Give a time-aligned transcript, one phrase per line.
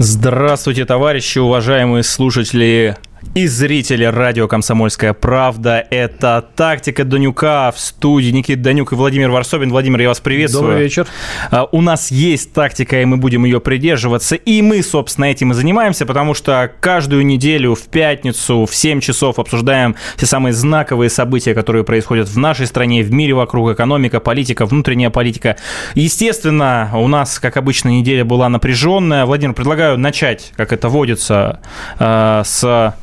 [0.00, 2.96] Здравствуйте, товарищи, уважаемые слушатели
[3.38, 5.86] и зрители радио «Комсомольская правда».
[5.90, 9.70] Это «Тактика Данюка» в студии Никита Данюк и Владимир Варсобин.
[9.70, 10.64] Владимир, я вас приветствую.
[10.64, 11.06] Добрый вечер.
[11.52, 14.34] А, у нас есть тактика, и мы будем ее придерживаться.
[14.34, 19.38] И мы, собственно, этим и занимаемся, потому что каждую неделю в пятницу в 7 часов
[19.38, 24.66] обсуждаем все самые знаковые события, которые происходят в нашей стране, в мире вокруг, экономика, политика,
[24.66, 25.56] внутренняя политика.
[25.94, 29.26] Естественно, у нас, как обычно, неделя была напряженная.
[29.26, 31.60] Владимир, предлагаю начать, как это водится,
[32.00, 32.96] а, с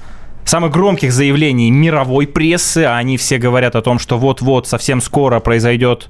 [0.46, 2.84] самых громких заявлений мировой прессы.
[2.84, 6.10] А они все говорят о том, что вот-вот совсем скоро произойдет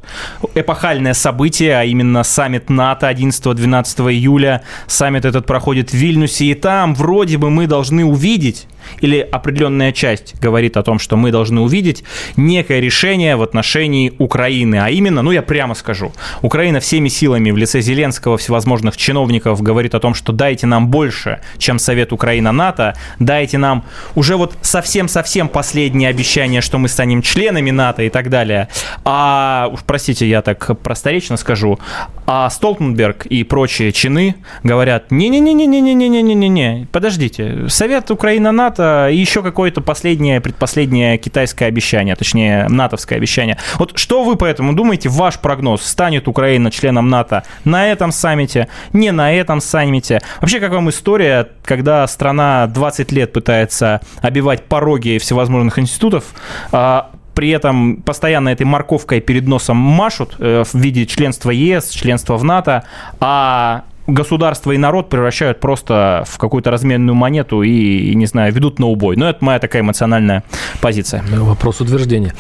[0.53, 4.61] эпохальное событие, а именно саммит НАТО 11-12 июля.
[4.87, 8.67] Саммит этот проходит в Вильнюсе, и там вроде бы мы должны увидеть
[9.01, 12.03] или определенная часть говорит о том, что мы должны увидеть
[12.35, 14.75] некое решение в отношении Украины.
[14.75, 16.11] А именно, ну я прямо скажу,
[16.41, 21.41] Украина всеми силами в лице Зеленского, всевозможных чиновников говорит о том, что дайте нам больше,
[21.57, 28.03] чем Совет Украина-НАТО, дайте нам уже вот совсем-совсем последнее обещание, что мы станем членами НАТО
[28.03, 28.67] и так далее.
[29.03, 31.79] А, уж простите, я так просторечно скажу,
[32.27, 41.17] а Столтенберг и прочие чины говорят, не-не-не-не-не-не-не-не-не, подождите, Совет Украина-НАТО и еще какое-то последнее, предпоследнее
[41.17, 43.57] китайское обещание, точнее, натовское обещание.
[43.77, 45.09] Вот что вы по этому думаете?
[45.09, 50.21] Ваш прогноз, станет Украина членом НАТО на этом саммите, не на этом саммите?
[50.41, 56.25] Вообще, как вам история, когда страна 20 лет пытается обивать пороги всевозможных институтов,
[56.71, 62.37] а при этом постоянно этой морковкой перед носом машут э, в виде членства ЕС, членства
[62.37, 62.85] в НАТО,
[63.19, 68.87] а государство и народ превращают просто в какую-то разменную монету и, не знаю, ведут на
[68.87, 69.15] убой.
[69.15, 70.43] Но это моя такая эмоциональная
[70.81, 71.23] позиция.
[71.31, 72.33] Вопрос утверждения.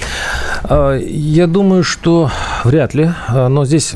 [0.63, 2.29] А, я думаю, что
[2.63, 3.95] вряд ли, а, но здесь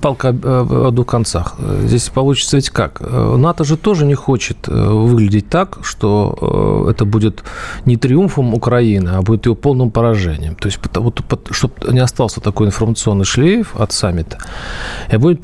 [0.00, 1.56] палка о двух концах.
[1.82, 3.00] Здесь получится ведь как?
[3.00, 7.44] НАТО же тоже не хочет э, выглядеть так, что э, это будет
[7.84, 10.54] не триумфом Украины, а будет ее полным поражением.
[10.54, 14.38] То есть, вот, чтобы не остался такой информационный шлейф от саммита,
[15.10, 15.40] и будет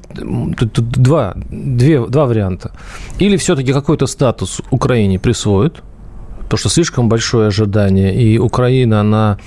[0.58, 1.34] тут, тут два
[1.64, 2.72] две, два варианта.
[3.18, 5.82] Или все-таки какой-то статус Украине присвоят,
[6.44, 9.38] потому что слишком большое ожидание, и Украина, она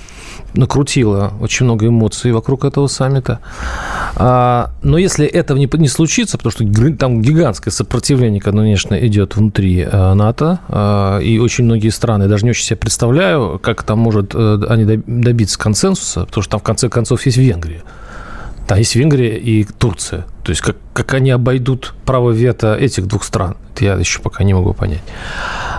[0.54, 3.40] накрутила очень много эмоций вокруг этого саммита.
[4.16, 9.86] А, но если этого не, не случится, потому что там гигантское сопротивление, конечно, идет внутри
[9.90, 14.32] а, НАТО, а, и очень многие страны, даже не очень себе представляю, как там может
[14.34, 17.82] а, они добиться консенсуса, потому что там в конце концов есть Венгрия.
[18.68, 20.26] Там есть Венгрия и Турция.
[20.44, 24.44] То есть как, как они обойдут право вето этих двух стран, это я еще пока
[24.44, 25.02] не могу понять.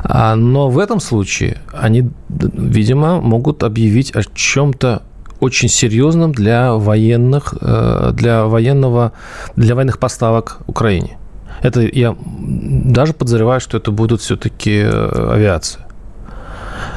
[0.04, 5.04] А, но в этом случае они, видимо, могут объявить о чем-то
[5.40, 9.12] очень серьезном для военных, э, для военного,
[9.56, 11.20] для военных поставок Украине.
[11.62, 15.86] Это я даже подозреваю, что это будут все-таки э, авиация.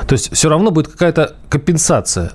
[0.07, 2.33] То есть все равно будет какая-то компенсация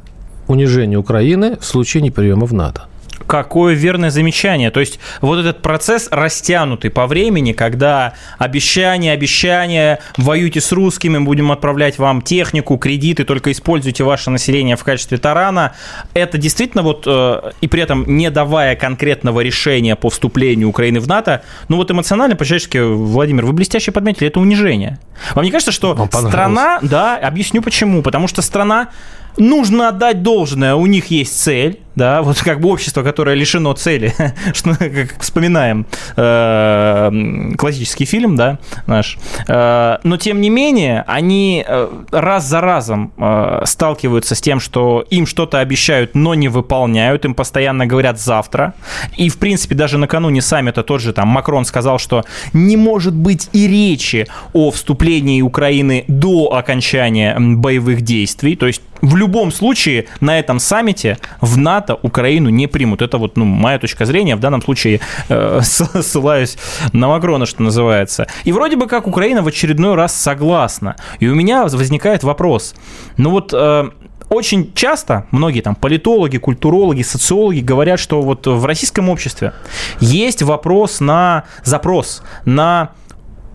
[0.48, 2.84] унижения Украины в случае неприема в НАТО.
[3.26, 4.72] Какое верное замечание.
[4.72, 11.52] То есть вот этот процесс растянутый по времени, когда обещание, обещание, воюйте с русскими, будем
[11.52, 15.74] отправлять вам технику, кредиты, только используйте ваше население в качестве тарана.
[16.14, 21.08] Это действительно вот, э, и при этом не давая конкретного решения по вступлению Украины в
[21.08, 25.00] НАТО, ну вот эмоционально, по-человечески, Владимир, вы блестяще подметили, это унижение.
[25.34, 28.90] Вам не кажется, что страна, да, объясню почему, потому что страна
[29.38, 34.14] нужно отдать должное, у них есть цель, да, вот как бы общество, которое лишено цели,
[34.54, 41.90] что, как вспоминаем э, классический фильм, да, наш, э, но тем не менее они э,
[42.12, 47.34] раз за разом э, сталкиваются с тем, что им что-то обещают, но не выполняют, им
[47.34, 48.76] постоянно говорят завтра,
[49.18, 52.24] и в принципе даже накануне саммита тот же там Макрон сказал, что
[52.54, 59.16] не может быть и речи о вступлении Украины до окончания боевых действий, то есть в
[59.16, 63.02] любом случае на этом саммите в НАТО Украину не примут.
[63.02, 64.36] Это вот ну, моя точка зрения.
[64.36, 65.00] В данном случае
[65.30, 66.58] э, ссылаюсь
[66.94, 68.28] на Макрона, что называется.
[68.44, 70.96] И вроде бы как Украина в очередной раз согласна.
[71.20, 72.76] И у меня возникает вопрос.
[73.18, 73.90] Ну вот э,
[74.30, 79.54] очень часто многие там политологи, культурологи, социологи говорят, что вот в российском обществе
[80.00, 82.92] есть вопрос на запрос на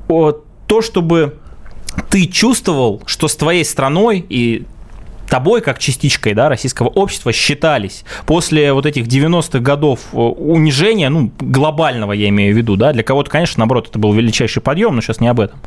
[0.08, 1.38] то, чтобы
[2.10, 4.66] ты чувствовал, что с твоей страной и
[5.32, 8.04] тобой, как частичкой да, российского общества, считались.
[8.26, 13.02] После вот этих 90-х годов э, унижения, ну, глобального я имею в виду, да, для
[13.02, 15.58] кого-то, конечно, наоборот, это был величайший подъем, но сейчас не об этом.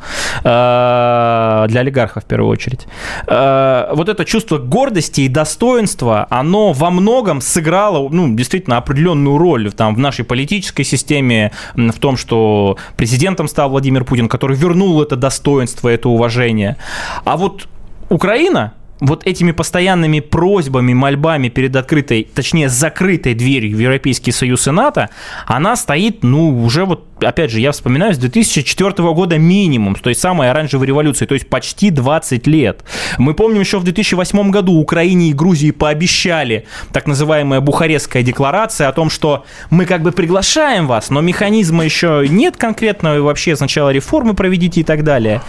[0.44, 2.86] Э, для олигархов в первую очередь.
[3.26, 9.72] Э, вот это чувство гордости и достоинства, оно во многом сыграло, ну, действительно, определенную роль
[9.72, 15.16] там, в нашей политической системе, в том, что президентом стал Владимир Путин, который вернул это
[15.16, 16.76] достоинство, это уважение.
[17.24, 17.66] А вот
[18.08, 24.70] Украина, вот этими постоянными просьбами, мольбами перед открытой, точнее, закрытой дверью в Европейский Союз и
[24.70, 25.10] НАТО,
[25.46, 30.20] она стоит, ну, уже вот, опять же, я вспоминаю, с 2004 года минимум, то есть
[30.20, 32.84] самой оранжевой революции, то есть почти 20 лет.
[33.18, 38.92] Мы помним, еще в 2008 году Украине и Грузии пообещали так называемая Бухарестская декларация о
[38.92, 43.90] том, что мы как бы приглашаем вас, но механизма еще нет конкретного, и вообще сначала
[43.90, 45.42] реформы проведите и так далее.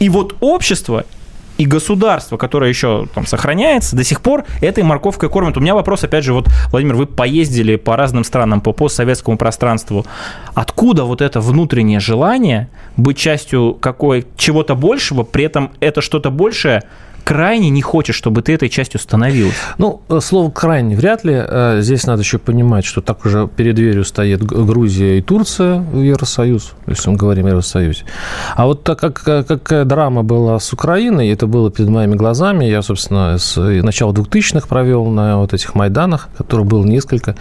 [0.00, 1.04] И вот общество
[1.58, 5.56] и государство, которое еще там сохраняется, до сих пор этой морковкой кормят.
[5.56, 10.06] У меня вопрос, опять же, вот, Владимир, вы поездили по разным странам, по постсоветскому пространству.
[10.54, 16.84] Откуда вот это внутреннее желание быть частью какой чего-то большего, при этом это что-то большее
[17.24, 19.54] крайне не хочешь, чтобы ты этой частью становилась?
[19.78, 21.34] Ну, э, слово «крайне» вряд ли.
[21.36, 26.00] Э, здесь надо еще понимать, что так уже перед дверью стоит Грузия и Турция в
[26.00, 28.04] Евросоюз, если мы говорим о Евросоюзе.
[28.56, 32.82] А вот так как какая драма была с Украиной, это было перед моими глазами, я,
[32.82, 37.36] собственно, с начала 2000-х провел на вот этих Майданах, которых было несколько,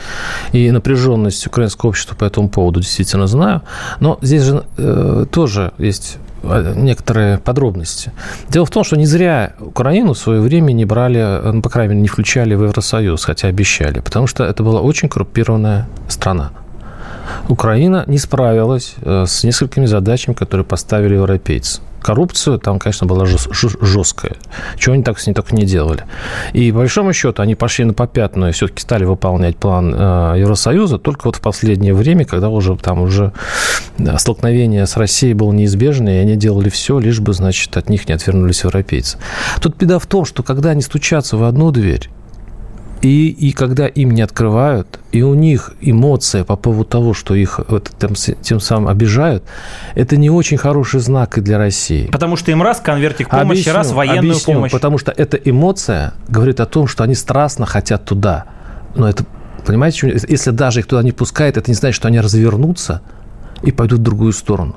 [0.51, 3.61] и напряженность украинского общества по этому поводу действительно знаю.
[3.99, 8.11] Но здесь же э, тоже есть Э, некоторые подробности.
[8.49, 11.93] Дело в том, что не зря Украину в свое время не брали, ну, по крайней
[11.93, 16.51] мере, не включали в Евросоюз, хотя обещали, потому что это была очень коррумпированная страна.
[17.49, 24.37] Украина не справилась э, с несколькими задачами, которые поставили европейцы коррупцию там, конечно, была жесткая.
[24.77, 26.05] Чего они так с ней только не делали.
[26.53, 30.99] И, по большому счету, они пошли на попятную и все-таки стали выполнять план э, Евросоюза
[30.99, 33.33] только вот в последнее время, когда уже там уже
[34.19, 38.13] столкновение с Россией было неизбежно, и они делали все, лишь бы, значит, от них не
[38.13, 39.17] отвернулись европейцы.
[39.61, 42.09] Тут беда в том, что когда они стучатся в одну дверь,
[43.01, 47.59] и, и когда им не открывают, и у них эмоция по поводу того, что их
[47.67, 49.43] вот, тем, тем самым обижают,
[49.93, 52.07] это не очень хороший знак и для России.
[52.11, 54.71] Потому что им раз конвертик помощи, объясню, раз военную объясню, помощь.
[54.71, 58.45] Потому что эта эмоция говорит о том, что они страстно хотят туда.
[58.95, 59.25] Но это,
[59.65, 63.01] понимаете, если даже их туда не пускают, это не значит, что они развернутся
[63.61, 64.75] и пойдут в другую сторону.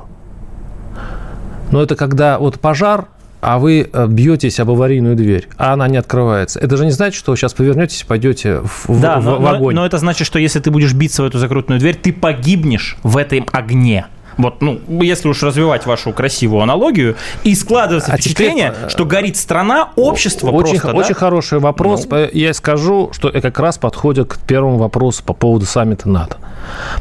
[1.71, 3.09] Но это когда вот пожар,
[3.41, 6.61] а вы э, бьетесь об аварийную дверь, а она не открывается.
[6.61, 9.47] Это же не значит, что вы сейчас повернетесь и пойдете в, да, в, но, в
[9.47, 9.75] огонь.
[9.75, 12.97] Но, но это значит, что если ты будешь биться в эту закрытую дверь, ты погибнешь
[13.03, 14.07] в этом огне.
[14.37, 18.91] Вот, ну, если уж развивать вашу красивую аналогию, и складывается а впечатление, теперь...
[18.91, 21.21] что горит страна, общество очень, просто, Очень да?
[21.21, 22.07] хороший вопрос.
[22.09, 22.29] Ну...
[22.33, 26.39] Я скажу, что как раз подходит к первому вопросу по поводу саммита НАТО.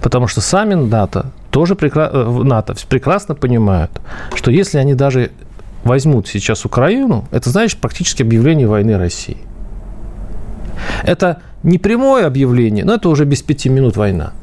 [0.01, 2.09] Потому что саммит НАТО тоже прекра...
[2.11, 3.91] Э, НАТО прекрасно понимают,
[4.35, 5.31] что если они даже
[5.83, 9.37] возьмут сейчас Украину, это, знаешь, практически объявление войны России.
[11.03, 14.33] Это не прямое объявление, но это уже без пяти минут война.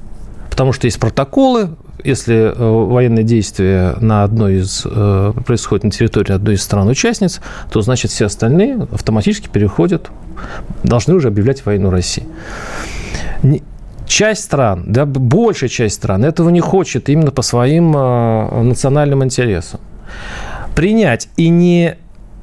[0.50, 1.70] Потому что есть протоколы,
[2.02, 7.40] если э, военные действия на одной из, э, происходит на территории одной из стран-участниц,
[7.70, 10.10] то значит все остальные автоматически переходят,
[10.82, 12.26] должны уже объявлять войну России.
[14.06, 19.80] Часть стран, да, большая часть стран этого не хочет именно по своим э, национальным интересам
[20.76, 21.96] принять и не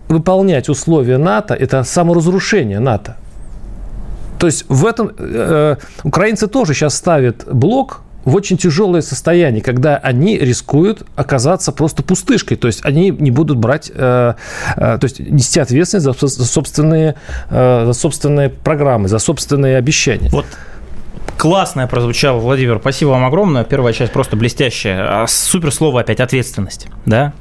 [0.09, 3.15] выполнять условия НАТО– это саморазрушение НАТО.
[4.39, 9.97] То есть в этом э, украинцы тоже сейчас ставят блок в очень тяжелое состояние, когда
[9.97, 14.33] они рискуют оказаться просто пустышкой, то есть они не будут брать, э,
[14.75, 17.15] э, то есть нести ответственность за, за собственные,
[17.49, 20.29] э, за собственные программы, за собственные обещания.
[20.31, 20.45] Вот
[21.37, 22.79] классное прозвучало, Владимир.
[22.79, 23.63] Спасибо вам огромное.
[23.63, 25.23] Первая часть просто блестящая.
[25.23, 27.33] А супер слово опять ответственность, да?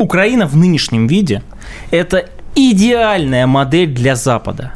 [0.00, 1.42] Украина в нынешнем виде–
[1.90, 4.72] это идеальная модель для Запада.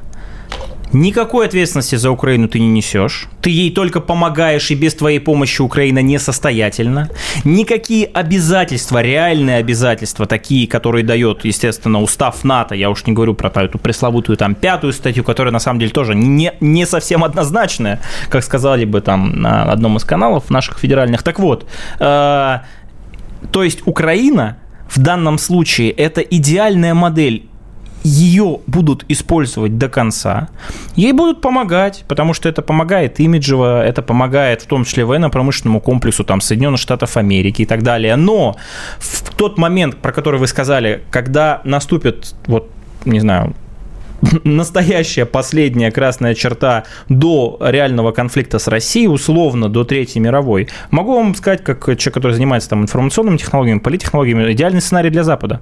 [0.93, 3.27] Никакой ответственности за Украину ты не несешь.
[3.41, 7.09] Ты ей только помогаешь, и без твоей помощи Украина несостоятельна.
[7.43, 13.51] Никакие обязательства, реальные обязательства, такие, которые дает, естественно, устав НАТО, я уж не говорю про
[13.65, 18.45] эту пресловутую там пятую статью, которая на самом деле тоже не, не совсем однозначная, как
[18.45, 21.23] сказали бы там на одном из каналов наших федеральных.
[21.23, 21.67] Так вот,
[21.99, 22.59] э,
[23.51, 27.49] то есть Украина в данном случае это идеальная модель
[28.05, 30.49] ее будут использовать до конца,
[30.95, 36.23] ей будут помогать, потому что это помогает имиджево, это помогает в том числе военно-промышленному комплексу
[36.23, 38.17] там, Соединенных Штатов Америки и так далее.
[38.17, 38.57] Но
[38.99, 42.71] в тот момент, про который вы сказали, когда наступит, вот,
[43.07, 43.55] не знаю,
[44.45, 51.35] настоящая последняя красная черта до реального конфликта с Россией, условно, до Третьей мировой, могу вам
[51.35, 55.61] сказать, как человек, который занимается там информационными технологиями, политтехнологиями, идеальный сценарий для Запада.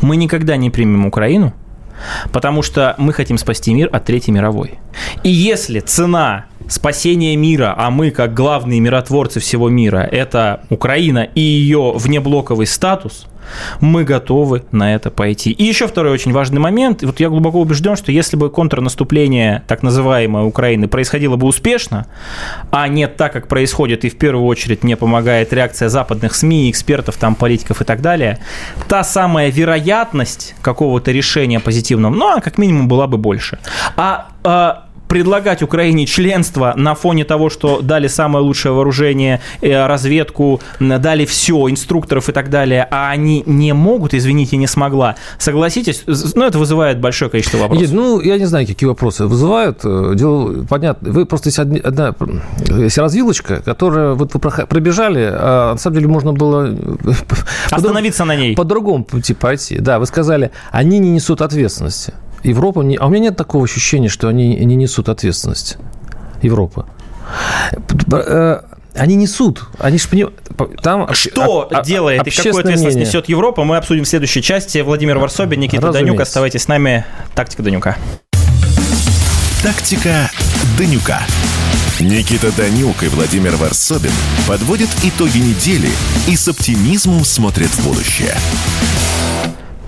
[0.00, 1.52] Мы никогда не примем Украину,
[2.32, 4.78] потому что мы хотим спасти мир от Третьей мировой.
[5.22, 11.40] И если цена спасения мира, а мы как главные миротворцы всего мира, это Украина и
[11.40, 13.26] ее внеблоковый статус,
[13.80, 15.50] мы готовы на это пойти.
[15.50, 17.02] И еще второй очень важный момент.
[17.02, 22.06] Вот я глубоко убежден, что если бы контрнаступление, так называемое Украины, происходило бы успешно,
[22.70, 27.16] а не так, как происходит, и в первую очередь мне помогает реакция западных СМИ, экспертов,
[27.16, 28.38] там, политиков и так далее,
[28.88, 33.58] та самая вероятность какого-то решения позитивного, ну, она как минимум была бы больше.
[33.96, 40.62] А, а предлагать Украине членство на фоне того, что дали самое лучшее вооружение, э, разведку,
[40.80, 45.16] дали все, инструкторов и так далее, а они не могут, извините, не смогла.
[45.36, 46.04] Согласитесь,
[46.34, 47.82] ну, это вызывает большое количество вопросов.
[47.82, 49.80] Нет, ну, я не знаю, какие вопросы вызывают.
[49.84, 51.12] Э, дело понятно.
[51.12, 52.14] Вы просто есть одна,
[52.78, 56.74] есть развилочка, которая вот вы пробежали, а на самом деле можно было...
[57.70, 58.56] Остановиться на ней.
[58.56, 59.78] По другому пути пойти.
[59.78, 62.14] Да, вы сказали, они не несут ответственности.
[62.42, 62.80] Европа...
[62.80, 62.96] Не...
[62.96, 65.78] А у меня нет такого ощущения, что они не несут ответственность.
[66.42, 66.86] Европа.
[68.12, 68.60] Э,
[68.94, 69.64] они несут.
[69.78, 70.40] Они же понимают.
[70.82, 73.06] Там Что а, делает и какую ответственность мнение.
[73.06, 74.78] несет Европа, мы обсудим в следующей части.
[74.78, 76.06] Владимир Варсобин, Никита Разумеется.
[76.06, 76.20] Данюк.
[76.20, 77.04] Оставайтесь с нами.
[77.34, 77.96] Тактика Данюка.
[79.62, 80.30] Тактика
[80.76, 81.20] Данюка.
[82.00, 84.12] Никита Данюк и Владимир Варсобин
[84.48, 85.90] подводят итоги недели
[86.26, 88.34] и с оптимизмом смотрят в будущее.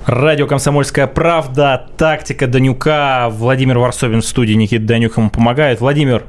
[0.06, 5.80] Радио «Комсомольская правда», тактика Данюка, Владимир Варсобин в студии, Никита Данюк ему помогает.
[5.80, 6.26] Владимир,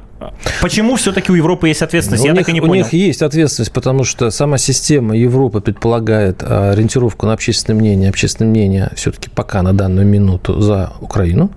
[0.62, 2.24] Почему все-таки у Европы есть ответственность?
[2.24, 2.72] Я у так них, и не понял.
[2.72, 8.08] У них есть ответственность, потому что сама система Европы предполагает а, ориентировку на общественное мнение.
[8.08, 11.50] Общественное мнение все-таки пока на данную минуту за Украину.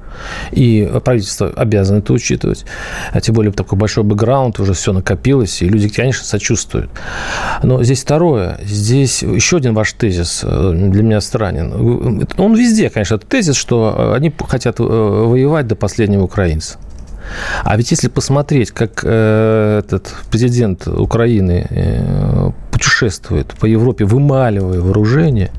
[0.51, 2.65] И правительство обязано это учитывать.
[3.11, 6.89] А тем более такой большой бэкграунд, уже все накопилось, и люди, конечно, сочувствуют.
[7.63, 8.59] Но здесь второе.
[8.63, 12.27] Здесь еще один ваш тезис э, для меня странен.
[12.37, 16.77] Он везде, конечно, тезис, что они хотят э, воевать до последнего украинца.
[17.63, 25.51] А ведь если посмотреть, как э, этот президент Украины э, путешествует по Европе, вымаливая вооружение,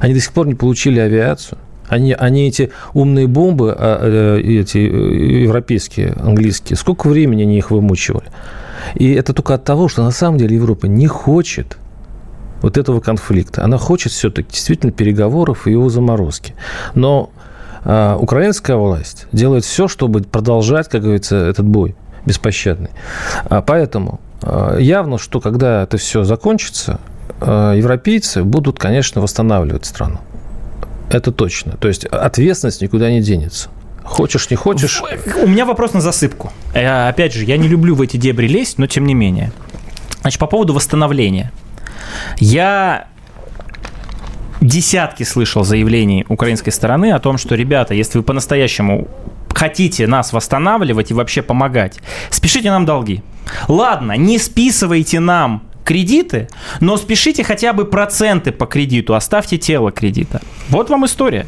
[0.00, 1.58] они до сих пор не получили авиацию.
[1.88, 7.70] Они, они эти умные бомбы, а, э, эти э, европейские, английские, сколько времени они их
[7.70, 8.26] вымучивали?
[8.94, 11.78] И это только от того, что на самом деле Европа не хочет
[12.62, 13.64] вот этого конфликта.
[13.64, 16.54] Она хочет все-таки действительно переговоров и его заморозки.
[16.94, 17.30] Но
[17.88, 21.94] а, украинская власть делает все, чтобы продолжать, как говорится, этот бой
[22.26, 22.90] беспощадный.
[23.44, 27.00] А, поэтому а, явно, что когда это все закончится,
[27.40, 30.18] европейцы будут, конечно, восстанавливать страну.
[31.10, 31.72] Это точно.
[31.72, 33.68] То есть ответственность никуда не денется.
[34.04, 35.02] Хочешь, не хочешь.
[35.42, 36.52] У меня вопрос на засыпку.
[36.72, 39.52] Э, опять же, я не люблю в эти дебри лезть, но тем не менее.
[40.22, 41.52] Значит, по поводу восстановления.
[42.38, 43.08] Я
[44.60, 49.08] десятки слышал заявлений украинской стороны о том, что, ребята, если вы по-настоящему
[49.54, 53.22] хотите нас восстанавливать и вообще помогать, спешите нам долги.
[53.68, 56.48] Ладно, не списывайте нам кредиты,
[56.80, 60.40] но спешите хотя бы проценты по кредиту, оставьте тело кредита.
[60.68, 61.46] Вот вам история.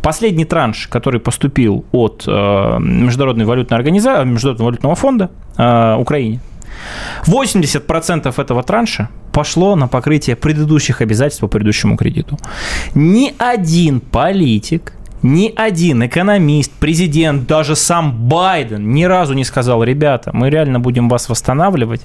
[0.00, 6.40] Последний транш, который поступил от э, Международной валютной организации, Международного валютного фонда э, Украине,
[7.26, 12.38] 80% этого транша пошло на покрытие предыдущих обязательств по предыдущему кредиту.
[12.94, 20.30] Ни один политик, ни один экономист, президент, даже сам Байден ни разу не сказал, ребята,
[20.32, 22.00] мы реально будем вас восстанавливать,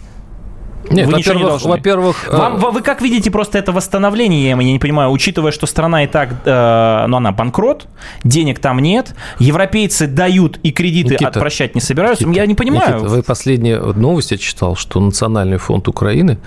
[0.90, 1.70] нет, вы ничего не должны.
[1.70, 2.72] Во-первых, Вам, э...
[2.72, 7.06] вы как видите просто это восстановление, я не понимаю, учитывая, что страна и так, э,
[7.08, 7.88] ну, она банкрот,
[8.24, 12.96] денег там нет, европейцы дают и кредиты Никита, отпрощать не собираются, Никита, я не понимаю.
[12.96, 16.38] Никита, вы последние новости я читал, что Национальный фонд Украины,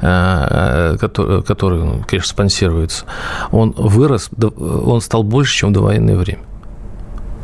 [0.00, 3.04] э, который, который, ну, конечно, спонсируется,
[3.50, 6.40] он вырос, он стал больше, чем в довоенное время.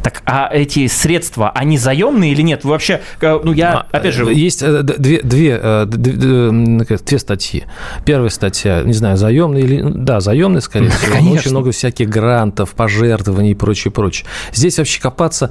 [0.02, 2.64] Так, а эти средства, они заемные или нет?
[2.64, 4.24] Вы вообще, э, ну я, а, опять же...
[4.32, 7.64] Есть э, две, две, э, две, две статьи.
[8.04, 9.82] Первая статья, не знаю, заемные или...
[9.82, 11.12] Да, заемные, скорее всего.
[11.12, 11.38] Конечно.
[11.38, 14.26] Очень много всяких грантов, пожертвований и прочее, прочее.
[14.52, 15.50] Здесь вообще копаться...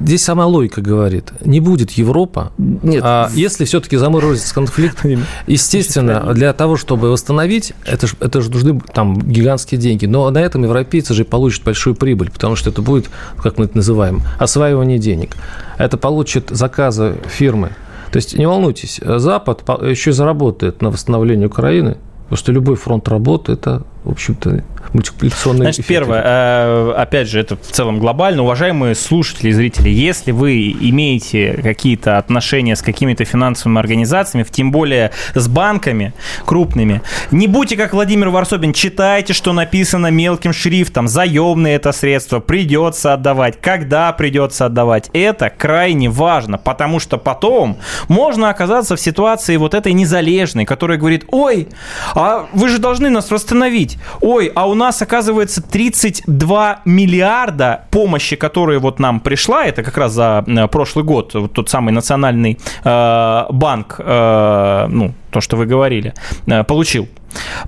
[0.00, 1.32] Здесь сама логика говорит.
[1.44, 2.52] Не будет Европа.
[2.58, 3.02] Нет.
[3.04, 5.04] А если все-таки заморозится конфликт,
[5.46, 10.04] естественно, для того, чтобы восстановить, это же, это же нужны там гигантские деньги.
[10.04, 13.08] Но на этом европейцы же получат большую прибыль, потому что это будет,
[13.42, 15.36] как мы называем, осваивание денег.
[15.78, 17.70] Это получит заказы фирмы.
[18.12, 23.52] То есть не волнуйтесь, Запад еще заработает на восстановлении Украины, потому что любой фронт работы–
[23.54, 24.62] это в общем-то,
[24.92, 25.94] мультипликационные Значит, эффекты.
[25.94, 28.42] первое, э, опять же, это в целом глобально.
[28.42, 35.10] Уважаемые слушатели и зрители, если вы имеете какие-то отношения с какими-то финансовыми организациями, тем более
[35.34, 36.12] с банками
[36.44, 43.12] крупными, не будьте как Владимир Варсобин, читайте, что написано мелким шрифтом, заемные это средства, придется
[43.12, 45.10] отдавать, когда придется отдавать.
[45.12, 47.78] Это крайне важно, потому что потом
[48.08, 51.68] можно оказаться в ситуации вот этой незалежной, которая говорит, ой,
[52.14, 53.98] а вы же должны нас восстановить обсудить.
[54.20, 60.12] Ой, а у нас, оказывается, 32 миллиарда помощи, которая вот нам пришла, это как раз
[60.12, 66.14] за прошлый год, вот тот самый национальный э, банк, э, ну, то, что вы говорили,
[66.46, 67.08] э, получил.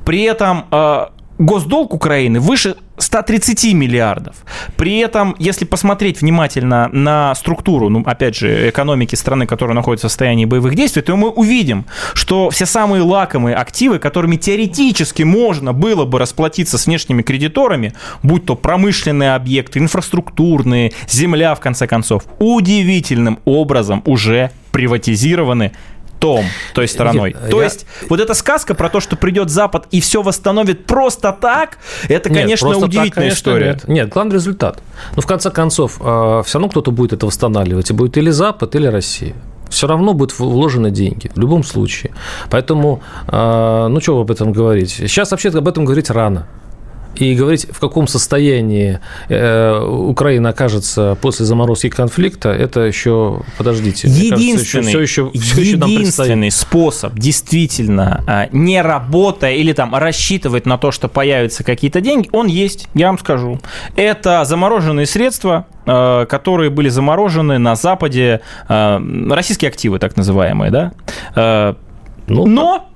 [0.05, 1.07] При этом э,
[1.41, 4.37] госдолг Украины выше 130 миллиардов.
[4.77, 10.11] При этом, если посмотреть внимательно на структуру, ну, опять же, экономики страны, которая находится в
[10.11, 16.05] состоянии боевых действий, то мы увидим, что все самые лакомые активы, которыми теоретически можно было
[16.05, 23.39] бы расплатиться с внешними кредиторами, будь то промышленные объекты, инфраструктурные, земля, в конце концов, удивительным
[23.47, 25.73] образом уже приватизированы
[26.21, 27.31] том, той стороной.
[27.31, 27.65] Я, то я...
[27.65, 32.31] есть вот эта сказка про то, что придет Запад и все восстановит просто так, это,
[32.31, 33.67] нет, конечно, удивительная так, конечно, история.
[33.67, 33.89] Нет.
[33.89, 34.83] нет, главный результат.
[35.17, 38.75] Ну, в конце концов, э, все равно кто-то будет это восстанавливать, и будет или Запад,
[38.77, 39.35] или Россия
[39.71, 42.13] все равно будут вложены деньги, в любом случае.
[42.51, 44.91] Поэтому, э, ну, что об этом говорить?
[44.91, 46.49] Сейчас вообще об этом говорить рано
[47.17, 54.09] и говорить, в каком состоянии э, Украина окажется после заморозки конфликта, это еще, подождите.
[54.09, 60.67] Единственный, кажется, еще, все еще, все единственный способ действительно а, не работая или там рассчитывать
[60.67, 63.61] на то, что появятся какие-то деньги, он есть, я вам скажу.
[63.97, 69.01] Это замороженные средства, э, которые были заморожены на Западе, э,
[69.31, 71.77] российские активы так называемые, да,
[72.27, 72.90] ну, но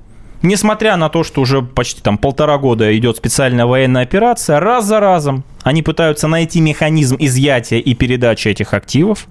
[0.45, 5.01] несмотря на то, что уже почти там полтора года идет специальная военная операция, раз за
[5.01, 9.27] разом они пытаются найти механизм изъятия и передачи этих активов.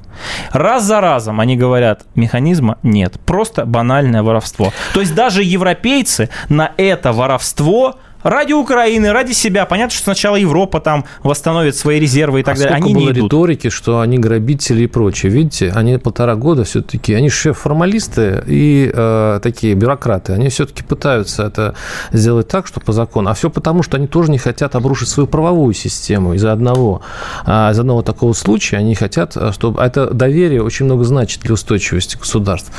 [0.52, 4.74] Раз за разом они говорят, механизма нет, просто банальное воровство.
[4.94, 9.66] То есть даже европейцы на это воровство ради Украины, ради себя.
[9.66, 12.76] Понятно, что сначала Европа там восстановит свои резервы и так а далее.
[12.76, 13.26] Они было не идут.
[13.26, 15.32] риторики, что они грабители и прочее.
[15.32, 20.34] Видите, они полтора года все-таки, они же формалисты и э, такие бюрократы.
[20.34, 21.76] Они все-таки пытаются это
[22.12, 23.30] сделать так, что по закону.
[23.30, 27.02] А все потому, что они тоже не хотят обрушить свою правовую систему из-за одного,
[27.46, 28.78] а, из одного такого случая.
[28.78, 29.82] Они хотят, э, чтобы...
[29.82, 32.72] Это доверие очень много значит для устойчивости государств.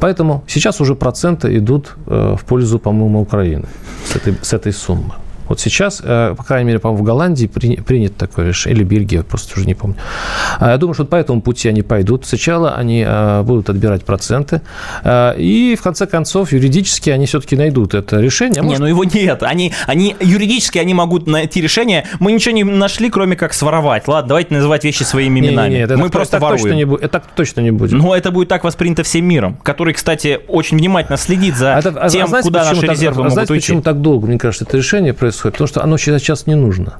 [0.00, 3.66] Поэтому сейчас уже проценты идут э, в пользу, по-моему, Украины
[4.04, 7.46] с этой, с этой суммой ثم Вот сейчас, э, по крайней мере, по-моему, в Голландии
[7.46, 9.96] принято такое решение, или Бельгия, просто уже не помню.
[10.58, 12.26] А я думаю, что по этому пути они пойдут.
[12.26, 14.60] Сначала они э, будут отбирать проценты,
[15.04, 18.62] э, и в конце концов юридически они все-таки найдут это решение.
[18.62, 18.78] Может...
[18.78, 19.42] Не, ну его нет.
[19.42, 22.06] Они, они юридически они могут найти решение.
[22.20, 24.08] Мы ничего не нашли, кроме как своровать.
[24.08, 25.70] Ладно, давайте называть вещи своими именами.
[25.70, 26.62] Не, не, не, Мы просто так воруем.
[26.62, 27.92] Точно не это точно не будет.
[27.92, 31.90] Но это будет так воспринято всем миром, который, кстати, очень внимательно следит за а это,
[31.90, 33.66] а, тем, а знаете, куда наши так, резервы а, могут знаете, уйти.
[33.66, 35.37] почему так долго, мне кажется, это решение происходит?
[35.38, 36.98] Происходит, потому что оно сейчас не нужно.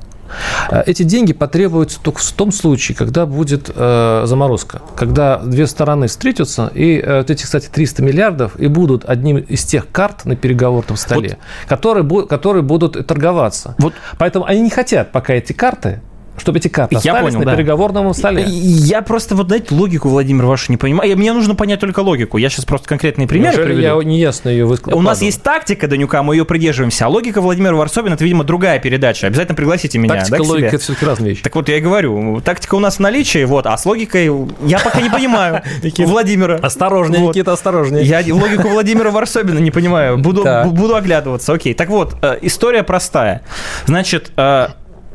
[0.71, 6.07] Э, эти деньги потребуются только в том случае, когда будет э, заморозка, когда две стороны
[6.07, 10.37] встретятся, и э, вот эти, кстати, 300 миллиардов и будут одним из тех карт на
[10.37, 11.69] переговорном столе, вот.
[11.69, 13.75] которые, которые будут торговаться.
[13.79, 13.95] Вот.
[14.19, 16.01] Поэтому они не хотят пока эти карты
[16.39, 17.57] чтобы эти карты я остались понял, на да.
[17.57, 18.45] переговорном столе.
[18.47, 21.17] Я просто вот, знаете, логику, Владимир, вашу не понимаю.
[21.17, 22.39] Мне нужно понять только логику.
[22.39, 24.01] Я сейчас просто конкретные примеры Неужели приведу.
[24.01, 25.03] я неясно ее выкладывал?
[25.03, 27.07] У нас есть тактика Данюка, мы ее придерживаемся.
[27.07, 29.27] А логика Владимира Варсобина, это, видимо, другая передача.
[29.27, 30.15] Обязательно пригласите меня.
[30.15, 31.43] Тактика, да, логика, это все-таки разные вещи.
[31.43, 34.31] Так вот, я и говорю, тактика у нас в наличии, вот, а с логикой
[34.67, 35.63] я пока не понимаю
[35.99, 36.57] Владимира.
[36.57, 38.05] Осторожнее, Никита, осторожнее.
[38.05, 40.19] Я логику Владимира Варсобина не понимаю.
[40.19, 41.53] Буду, буду оглядываться.
[41.53, 43.43] Окей, так вот, э, история простая.
[43.87, 44.69] Значит, э,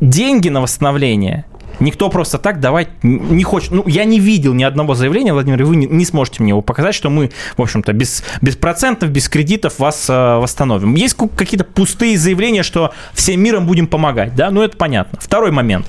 [0.09, 1.45] деньги на восстановление
[1.79, 3.71] Никто просто так давать не хочет.
[3.71, 6.61] Ну, я не видел ни одного заявления, Владимир, и вы не, не сможете мне его
[6.61, 10.95] показать, что мы, в общем-то, без, без процентов, без кредитов вас э, восстановим.
[10.95, 15.19] Есть какие-то пустые заявления, что всем миром будем помогать, да, ну это понятно.
[15.19, 15.87] Второй момент.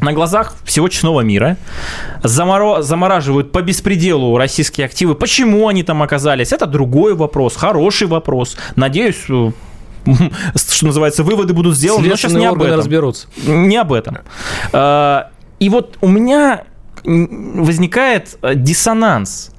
[0.00, 1.56] на глазах всего честного мира,
[2.22, 2.82] заморо...
[2.82, 5.14] замораживают по беспределу российские активы.
[5.14, 6.52] Почему они там оказались?
[6.52, 8.56] Это другой вопрос, хороший вопрос.
[8.76, 9.50] Надеюсь, э,
[10.54, 12.78] что называется, выводы будут сделаны, но сейчас не об этом.
[12.78, 13.28] разберутся.
[13.46, 14.18] Не об этом.
[14.72, 15.30] А,
[15.60, 16.64] и вот у меня
[17.04, 19.52] возникает э, диссонанс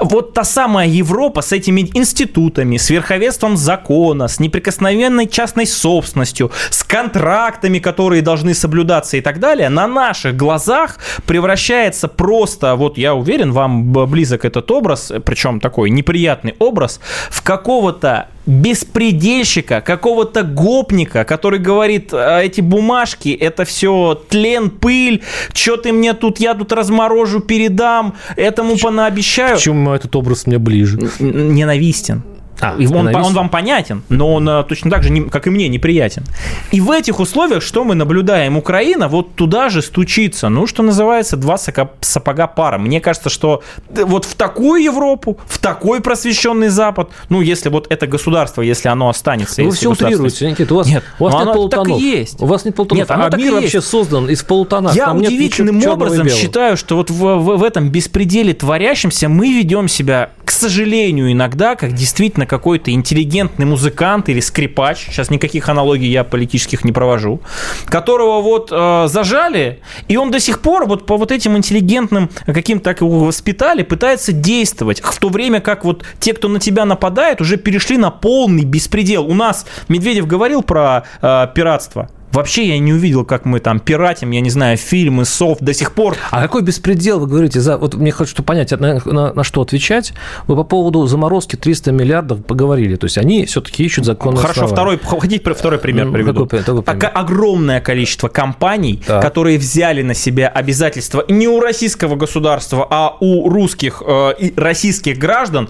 [0.00, 6.82] вот та самая Европа с этими институтами, с верховенством закона, с неприкосновенной частной собственностью, с
[6.84, 13.52] контрактами, которые должны соблюдаться и так далее, на наших глазах превращается просто, вот я уверен,
[13.52, 22.12] вам близок этот образ, причем такой неприятный образ, в какого-то беспредельщика, какого-то гопника, который говорит,
[22.12, 25.22] «А эти бумажки, это все тлен, пыль,
[25.54, 29.56] что ты мне тут, я тут разморожу, передам, этому понаобещаю.
[29.56, 30.98] Почему этот образ мне ближе?
[31.18, 32.22] Ненавистен.
[32.62, 36.24] А, он, он вам понятен, но он э, точно так же, как и мне, неприятен.
[36.70, 38.56] И в этих условиях, что мы наблюдаем?
[38.56, 40.48] Украина вот туда же стучится.
[40.48, 42.78] Ну, что называется, два сапога пара.
[42.78, 47.88] Мне кажется, что э, вот в такую Европу, в такой просвещенный Запад, ну, если вот
[47.90, 49.62] это государство, если оно останется...
[49.62, 50.72] Вы все утрируете, Никита.
[50.72, 51.88] У вас нет, у вас нет полутонов.
[51.88, 52.40] Так и есть.
[52.40, 53.00] У вас нет полутонов.
[53.00, 54.94] Нет, оно а мир вообще создан из полутонов.
[54.94, 59.88] Я Там удивительным образом считаю, что вот в, в, в этом беспределе творящемся мы ведем
[59.88, 66.22] себя, к сожалению, иногда, как действительно какой-то интеллигентный музыкант или скрипач, сейчас никаких аналогий я
[66.22, 67.40] политических не провожу,
[67.86, 72.80] которого вот э, зажали, и он до сих пор вот по вот этим интеллигентным каким
[72.80, 77.40] так его воспитали, пытается действовать, в то время как вот те, кто на тебя нападает,
[77.40, 79.26] уже перешли на полный беспредел.
[79.26, 82.10] У нас Медведев говорил про э, пиратство.
[82.32, 85.92] Вообще я не увидел, как мы там пиратим, я не знаю, фильмы, софт до сих
[85.92, 86.16] пор.
[86.30, 87.60] А какой беспредел вы говорите?
[87.60, 87.76] За...
[87.76, 90.14] Вот мне хочется понять, на, на, на что отвечать.
[90.46, 92.96] Вы по поводу заморозки 300 миллиардов поговорили.
[92.96, 96.46] То есть они все-таки ищут законные Хорошо, второй, хотите второй пример ну, приведу?
[96.46, 97.12] Какой, какой пример?
[97.14, 99.22] огромное количество компаний, так.
[99.22, 105.18] которые взяли на себя обязательства не у российского государства, а у русских э, и российских
[105.18, 105.68] граждан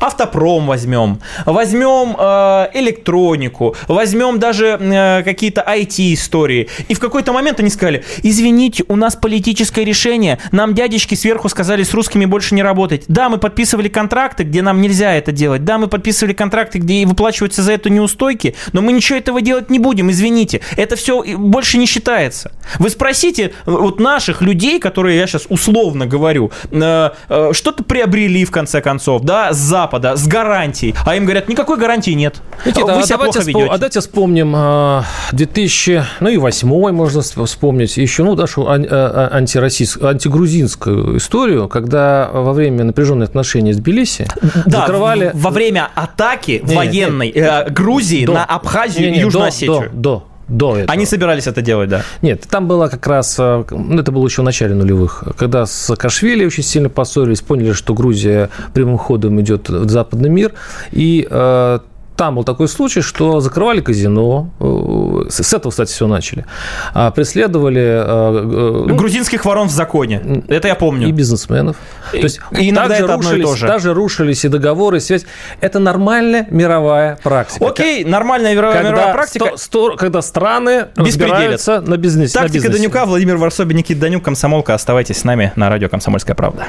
[0.00, 6.68] автопром возьмем, возьмем э, электронику, возьмем даже э, какие-то IT-истории.
[6.88, 11.82] И в какой-то момент они сказали, извините, у нас политическое решение, нам дядечки сверху сказали
[11.82, 13.04] с русскими больше не работать.
[13.08, 15.64] Да, мы подписывали контракты, где нам нельзя это делать.
[15.64, 19.78] Да, мы подписывали контракты, где выплачиваются за это неустойки, но мы ничего этого делать не
[19.78, 20.60] будем, извините.
[20.76, 22.52] Это все больше не считается.
[22.78, 28.50] Вы спросите вот наших людей, которые я сейчас условно говорю, э, э, что-то приобрели в
[28.50, 32.42] конце концов, да, за Запада с гарантией, а им говорят, никакой гарантии нет.
[32.66, 33.66] Никита, Вы а себя давайте, плохо ведете.
[33.72, 39.30] а давайте вспомним 2000, а, ну и 2008 можно вспомнить, еще, ну, нашу а, а,
[39.32, 44.28] антироссийскую, антигрузинскую историю, когда во время напряженных отношений с Тбилиси
[44.66, 45.30] да, закрывали...
[45.34, 49.44] во время атаки не, военной не, э, Грузии до, на Абхазию не, не, и Южную
[49.44, 49.90] до, Осетию.
[49.92, 50.92] До, до, до этого.
[50.92, 52.02] Они собирались это делать, да?
[52.22, 55.72] Нет, там было как раз, э, ну, это было еще в начале нулевых, когда с
[55.72, 60.54] Саакашвили очень сильно поссорились, поняли, что Грузия прямым ходом идет в западный мир,
[60.90, 61.78] и э,
[62.18, 64.50] там был такой случай, что закрывали казино.
[64.58, 66.44] Э, с этого, кстати, все начали.
[66.92, 67.80] А преследовали...
[67.80, 70.42] Э, ну, Грузинских ворон в законе.
[70.48, 71.06] Это я помню.
[71.06, 71.76] И бизнесменов.
[72.12, 73.66] И, То есть и иногда это рушились, одно и то же.
[73.68, 75.26] Даже рушились и договоры, и связь.
[75.60, 77.64] Это нормальная мировая практика.
[77.64, 79.52] Окей, нормальная мировая, когда мировая практика.
[79.56, 82.34] Сто, когда страны разбираются на бизнесе.
[82.34, 82.78] Тактика на бизнесе.
[82.78, 84.74] Данюка, Владимир Варсобин, Никита Данюк, Комсомолка.
[84.74, 86.66] Оставайтесь с нами на радио «Комсомольская правда».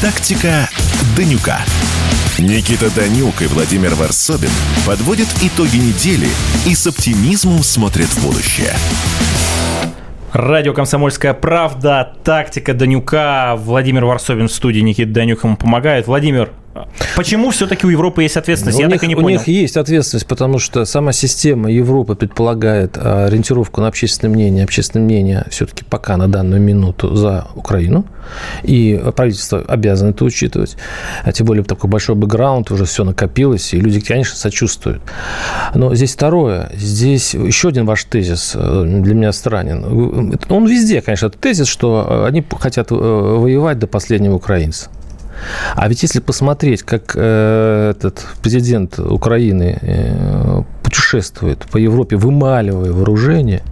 [0.00, 0.68] Тактика
[1.16, 1.58] Данюка.
[2.40, 4.50] Никита Данюк и Владимир Варсобин
[4.84, 6.26] подводят итоги недели
[6.66, 8.72] и с оптимизмом смотрят в будущее.
[10.32, 13.54] Радио «Комсомольская правда», тактика Данюка.
[13.56, 16.08] Владимир Варсобин в студии, Никита Данюк ему помогает.
[16.08, 16.50] Владимир,
[17.16, 18.78] Почему все-таки у Европы есть ответственность?
[18.78, 19.26] У Я них, так и не понял.
[19.26, 24.64] У них есть ответственность, потому что сама система Европы предполагает а, ориентировку на общественное мнение.
[24.64, 28.04] Общественное мнение все-таки пока на данную минуту за Украину.
[28.62, 30.76] И правительство обязано это учитывать.
[31.22, 35.02] А тем более такой большой бэкграунд, уже все накопилось, и люди, конечно, сочувствуют.
[35.74, 36.72] Но здесь второе.
[36.74, 40.38] Здесь еще один ваш тезис э, для меня странен.
[40.48, 44.90] Он везде, конечно, этот тезис, что они хотят э, воевать до последнего украинца.
[45.74, 53.62] А ведь если посмотреть, как э, этот президент Украины э, путешествует по Европе, вымаливая вооружение,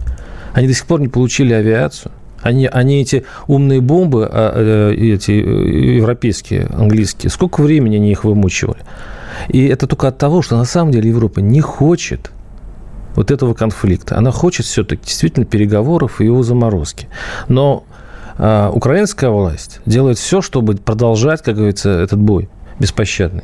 [0.53, 2.11] они до сих пор не получили авиацию.
[2.41, 8.81] Они, они эти умные бомбы, а, э, эти европейские, английские, сколько времени они их вымучивали.
[9.47, 12.31] И это только от того, что на самом деле Европа не хочет
[13.15, 14.17] вот этого конфликта.
[14.17, 17.07] Она хочет все-таки действительно переговоров и его заморозки.
[17.47, 17.85] Но
[18.37, 23.43] украинская власть делает все, чтобы продолжать, как говорится, этот бой беспощадный.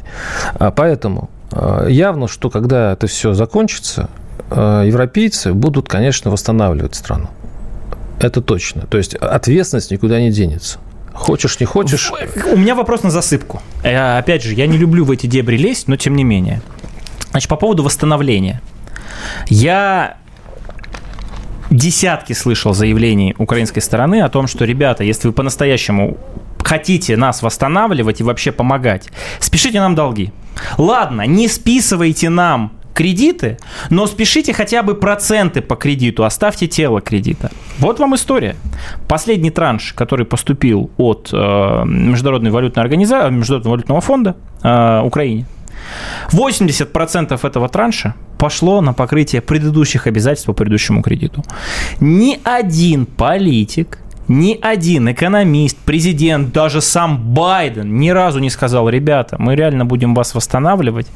[0.55, 4.09] А, поэтому а, явно, что когда это все закончится,
[4.49, 7.29] европейцы будут, конечно, восстанавливать страну.
[8.19, 8.87] Это точно.
[8.87, 10.79] То есть ответственность никуда не денется.
[11.13, 12.11] Хочешь, не хочешь.
[12.51, 13.61] У меня вопрос на засыпку.
[13.83, 16.61] Э, опять же, я не люблю в эти дебри лезть, но тем не менее.
[17.31, 18.61] Значит, по поводу восстановления.
[19.47, 20.17] Я
[21.69, 26.17] десятки слышал заявлений украинской стороны о том, что, ребята, если вы по-настоящему
[26.63, 30.31] хотите нас восстанавливать и вообще помогать, спешите нам долги.
[30.77, 33.57] Ладно, не списывайте нам кредиты,
[33.89, 37.49] но спешите хотя бы проценты по кредиту, оставьте тело кредита.
[37.77, 38.55] Вот вам история.
[39.07, 45.45] Последний транш, который поступил от э, Международной валютной организации, Международного валютного фонда э, Украине,
[46.31, 51.43] 80% этого транша пошло на покрытие предыдущих обязательств по предыдущему кредиту.
[51.99, 59.35] Ни один политик, ни один экономист, президент, даже сам Байден ни разу не сказал, ребята,
[59.39, 61.07] мы реально будем вас восстанавливать,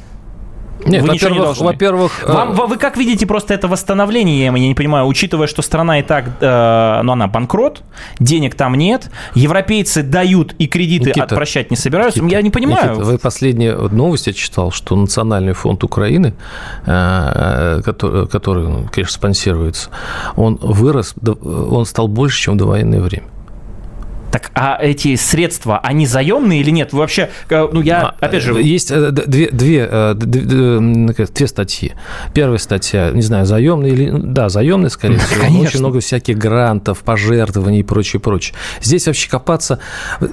[0.84, 1.64] нет, вы ничего не должны.
[1.64, 2.66] Во-первых, Вам, э...
[2.66, 7.00] вы как видите просто это восстановление, я не понимаю, учитывая, что страна и так, э,
[7.02, 7.82] ну, она банкрот,
[8.18, 12.90] денег там нет, европейцы дают и кредиты Никита, отпрощать не собираются, Никита, я не понимаю.
[12.90, 16.34] Никита, вы последние новости я читал, что Национальный фонд Украины,
[16.86, 19.90] э, который, который, конечно, спонсируется,
[20.36, 23.33] он вырос, он стал больше, чем в довоенное время.
[24.34, 26.92] Так, а эти средства, они заемные или нет?
[26.92, 28.60] Вы вообще, э, ну я, а, опять же...
[28.60, 31.92] Есть э, две, две, э, две, две статьи.
[32.34, 34.10] Первая статья, не знаю, заемные или...
[34.12, 35.40] Да, заемные, скорее всего.
[35.40, 35.68] Конечно.
[35.68, 38.56] Очень много всяких грантов, пожертвований и прочее, прочее.
[38.82, 39.78] Здесь вообще копаться...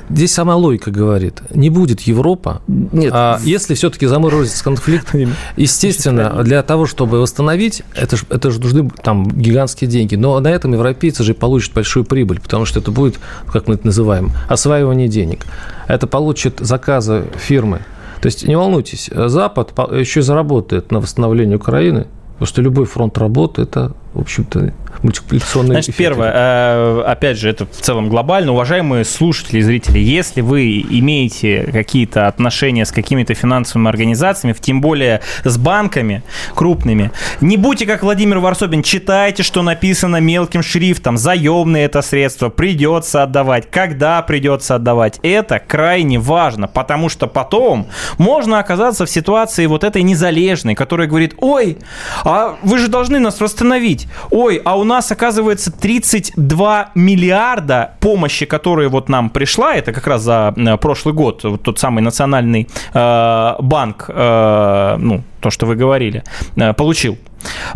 [0.09, 1.43] Здесь сама логика говорит.
[1.53, 2.63] Не будет Европа.
[2.67, 3.11] Нет.
[3.13, 5.13] А если все-таки заморозится конфликт,
[5.57, 10.15] естественно, для того, чтобы восстановить, это же это ж нужны там гигантские деньги.
[10.15, 13.90] Но на этом европейцы же получат большую прибыль, потому что это будет, как мы это
[13.91, 15.45] называем, осваивание денег.
[15.87, 17.79] Это получит заказы фирмы.
[18.21, 23.61] То есть не волнуйтесь, Запад еще заработает на восстановлении Украины, потому что любой фронт работы–
[23.63, 26.03] это в общем-то, мультипликационные Значит, эффекты.
[26.03, 28.51] первое, э, опять же, это в целом глобально.
[28.51, 35.21] Уважаемые слушатели и зрители, если вы имеете какие-то отношения с какими-то финансовыми организациями, тем более
[35.45, 36.23] с банками
[36.55, 43.23] крупными, не будьте как Владимир Варсобин, читайте, что написано мелким шрифтом, заемные это средства, придется
[43.23, 45.19] отдавать, когда придется отдавать.
[45.23, 51.35] Это крайне важно, потому что потом можно оказаться в ситуации вот этой незалежной, которая говорит,
[51.37, 51.77] ой,
[52.25, 54.07] а вы же должны нас восстановить обсудить.
[54.31, 60.21] Ой, а у нас, оказывается, 32 миллиарда помощи, которая вот нам пришла, это как раз
[60.21, 65.75] за э, прошлый год, вот тот самый национальный э, банк, э, ну, то, что вы
[65.75, 66.23] говорили,
[66.55, 67.17] э, получил.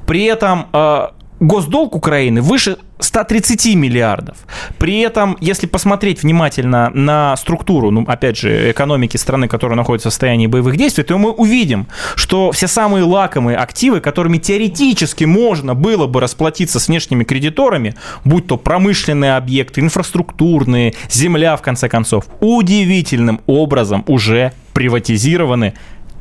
[0.05, 1.07] При этом э,
[1.45, 4.38] госдолг Украины выше 130 миллиардов.
[4.77, 10.13] При этом, если посмотреть внимательно на структуру, ну, опять же, экономики страны, которая находится в
[10.13, 16.08] состоянии боевых действий, то мы увидим, что все самые лакомые активы, которыми теоретически можно было
[16.08, 23.41] бы расплатиться с внешними кредиторами, будь то промышленные объекты, инфраструктурные, земля, в конце концов, удивительным
[23.45, 25.73] образом уже приватизированы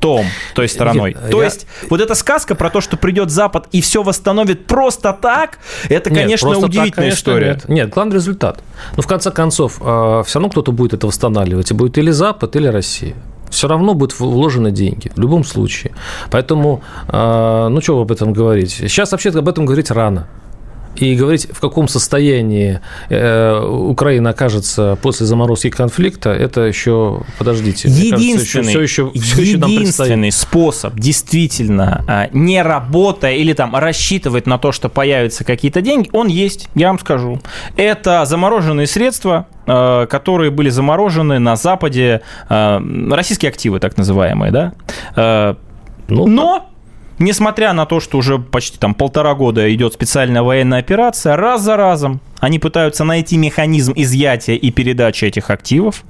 [0.05, 1.15] том, той стороной.
[1.15, 1.47] Нет, то я...
[1.47, 6.11] есть вот эта сказка про то, что придет Запад и все восстановит просто так, это,
[6.11, 7.47] нет, конечно, удивительная так, конечно, история.
[7.47, 7.69] Нет.
[7.69, 8.63] нет, главный результат.
[8.97, 12.55] Но в конце концов, э, все равно кто-то будет это восстанавливать, и будет или Запад,
[12.55, 13.15] или Россия
[13.49, 15.95] все равно будут вложены деньги, в любом случае.
[16.31, 18.73] Поэтому, э, ну, что об этом говорить?
[18.73, 20.27] Сейчас вообще об этом говорить рано.
[20.97, 28.75] И говорить, в каком состоянии э, Украина окажется после заморозки конфликта, это еще, подождите, единственный,
[28.75, 34.47] кажется, еще, все еще, все единственный еще способ действительно а, не работая или там рассчитывать
[34.47, 37.41] на то, что появятся какие-то деньги, он есть, я вам скажу.
[37.77, 42.81] Это замороженные средства, э, которые были заморожены на Западе, э,
[43.11, 45.57] российские активы так называемые, да,
[46.09, 46.74] ну, но
[47.25, 51.75] Несмотря на то, что уже почти там полтора года идет специальная военная операция, раз за
[51.75, 56.05] разом они пытаются найти механизм изъятия и передачи этих активов.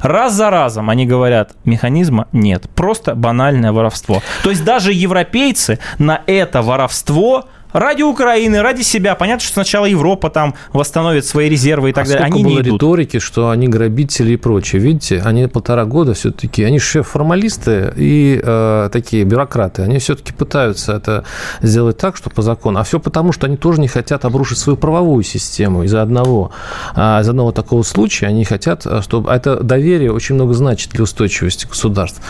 [0.00, 4.20] Раз за разом они говорят, механизма нет, просто банальное воровство.
[4.42, 7.44] То есть даже европейцы на это воровство
[7.78, 9.14] ради Украины, ради себя.
[9.14, 12.24] Понятно, что сначала Европа там восстановит свои резервы и так а далее.
[12.24, 12.74] Они было не идут.
[12.74, 14.80] риторики, что они грабители и прочее.
[14.80, 19.82] Видите, они полтора года все-таки, они же формалисты и э, такие бюрократы.
[19.82, 21.24] Они все-таки пытаются это
[21.62, 22.78] сделать так, что по закону.
[22.78, 26.52] А все потому, что они тоже не хотят обрушить свою правовую систему из-за одного,
[26.94, 28.26] а, из одного такого случая.
[28.26, 29.30] Они хотят, э, чтобы...
[29.30, 32.20] А это доверие очень много значит для устойчивости государств.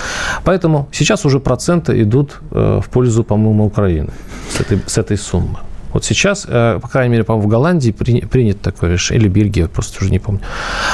[0.45, 4.11] Поэтому сейчас уже проценты идут э, в пользу, по-моему, Украины
[4.51, 5.76] с этой, с этой суммы suma.
[5.97, 10.05] Вот сейчас, э, по крайней мере, по-моему, в Голландии принято такое решение, или Бельгия, просто
[10.05, 10.43] уже не помню.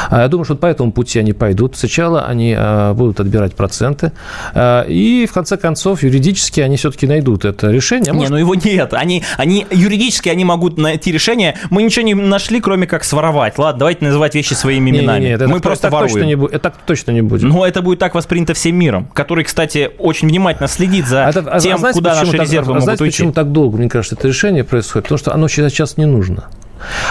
[0.08, 1.76] А я думаю, что по этому пути они пойдут.
[1.76, 4.12] Сначала они э, будут отбирать проценты,
[4.54, 8.12] э, и в конце концов юридически они все-таки найдут это решение.
[8.12, 8.30] Может...
[8.30, 8.94] Не, ну его нет.
[8.94, 11.56] Они, они юридически они могут найти решение.
[11.70, 13.58] Мы ничего не нашли, кроме как своровать.
[13.58, 15.18] Ладно, давайте называть вещи своими именами.
[15.18, 16.12] Не, не, не, Мы это, просто это воруем.
[16.12, 17.42] Точно не, это так точно не будет.
[17.42, 21.58] Но это будет так воспринято всем миром, который, кстати, очень внимательно следит за а, а
[21.58, 23.16] тем, а знаете, куда наши резервы так, могут знаете, уйти.
[23.16, 24.91] почему так долго, мне кажется, это решение происходит?
[25.00, 26.48] Потому что оно сейчас не нужно.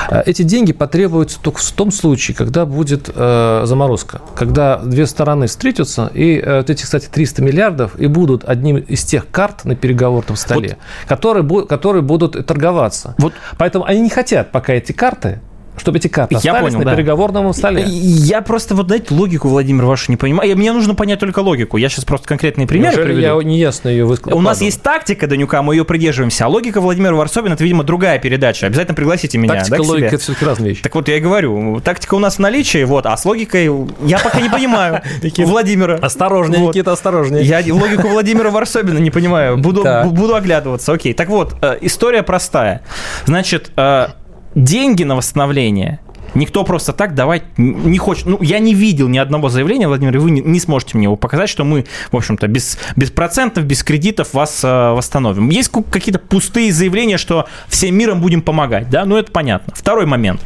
[0.10, 5.48] Э, эти деньги потребуются только в том случае, когда будет э, заморозка, когда две стороны
[5.48, 9.76] встретятся, и э, вот эти, кстати, 300 миллиардов и будут одним из тех карт на
[9.76, 11.08] переговорном столе, вот.
[11.08, 13.16] которые, которые будут торговаться.
[13.18, 13.34] Вот.
[13.58, 15.40] Поэтому они не хотят пока эти карты
[15.78, 16.96] чтобы эти карты я остались понял, на да.
[16.96, 17.84] переговорном столе.
[17.86, 20.56] Я просто, вот знаете, логику, Владимир, вашу не понимаю.
[20.58, 21.78] Мне нужно понять только логику.
[21.78, 23.40] Я сейчас просто конкретные примеры Неужели приведу.
[23.40, 24.38] я неясно ее высказал?
[24.38, 26.46] У нас есть тактика Данюка, мы ее придерживаемся.
[26.46, 28.68] А логика Владимира Варсобина, это, видимо, другая передача.
[28.68, 29.56] Обязательно пригласите меня.
[29.56, 30.84] Тактика, да, логика– это все-таки разные вещи.
[30.84, 31.80] Так вот, я и говорю.
[31.82, 33.66] Тактика у нас в наличии, вот, а с логикой
[34.06, 35.02] я пока не понимаю
[35.38, 35.96] Владимира.
[35.96, 37.44] Осторожнее, Никита, осторожнее.
[37.44, 39.58] Я логику Владимира Варсобина не понимаю.
[39.58, 40.94] Буду, буду оглядываться.
[40.94, 41.14] Окей.
[41.14, 42.82] Так вот, э, история простая.
[43.26, 44.08] Значит, э,
[44.56, 46.00] деньги на восстановление
[46.34, 48.26] Никто просто так давать не хочет.
[48.26, 51.50] Ну, я не видел ни одного заявления, Владимир, и вы не, сможете мне его показать,
[51.50, 55.50] что мы, в общем-то, без, без процентов, без кредитов вас э, восстановим.
[55.50, 59.04] Есть какие-то пустые заявления, что всем миром будем помогать, да?
[59.04, 59.74] Ну, это понятно.
[59.76, 60.42] Второй момент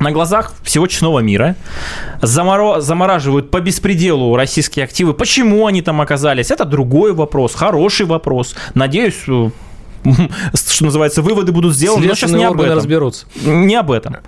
[0.00, 1.54] на глазах всего честного мира
[2.22, 2.80] заморо...
[2.80, 5.14] замораживают по беспределу российские активы.
[5.14, 6.50] Почему они там оказались?
[6.50, 8.56] Это другой вопрос, хороший вопрос.
[8.74, 9.50] Надеюсь, э,
[10.54, 12.76] что называется, выводы будут сделаны, но сейчас не об этом.
[12.76, 13.26] разберутся.
[13.44, 14.18] Не об этом.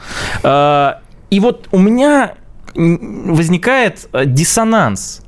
[0.42, 2.34] А, и вот у меня
[2.74, 5.22] возникает э, диссонанс.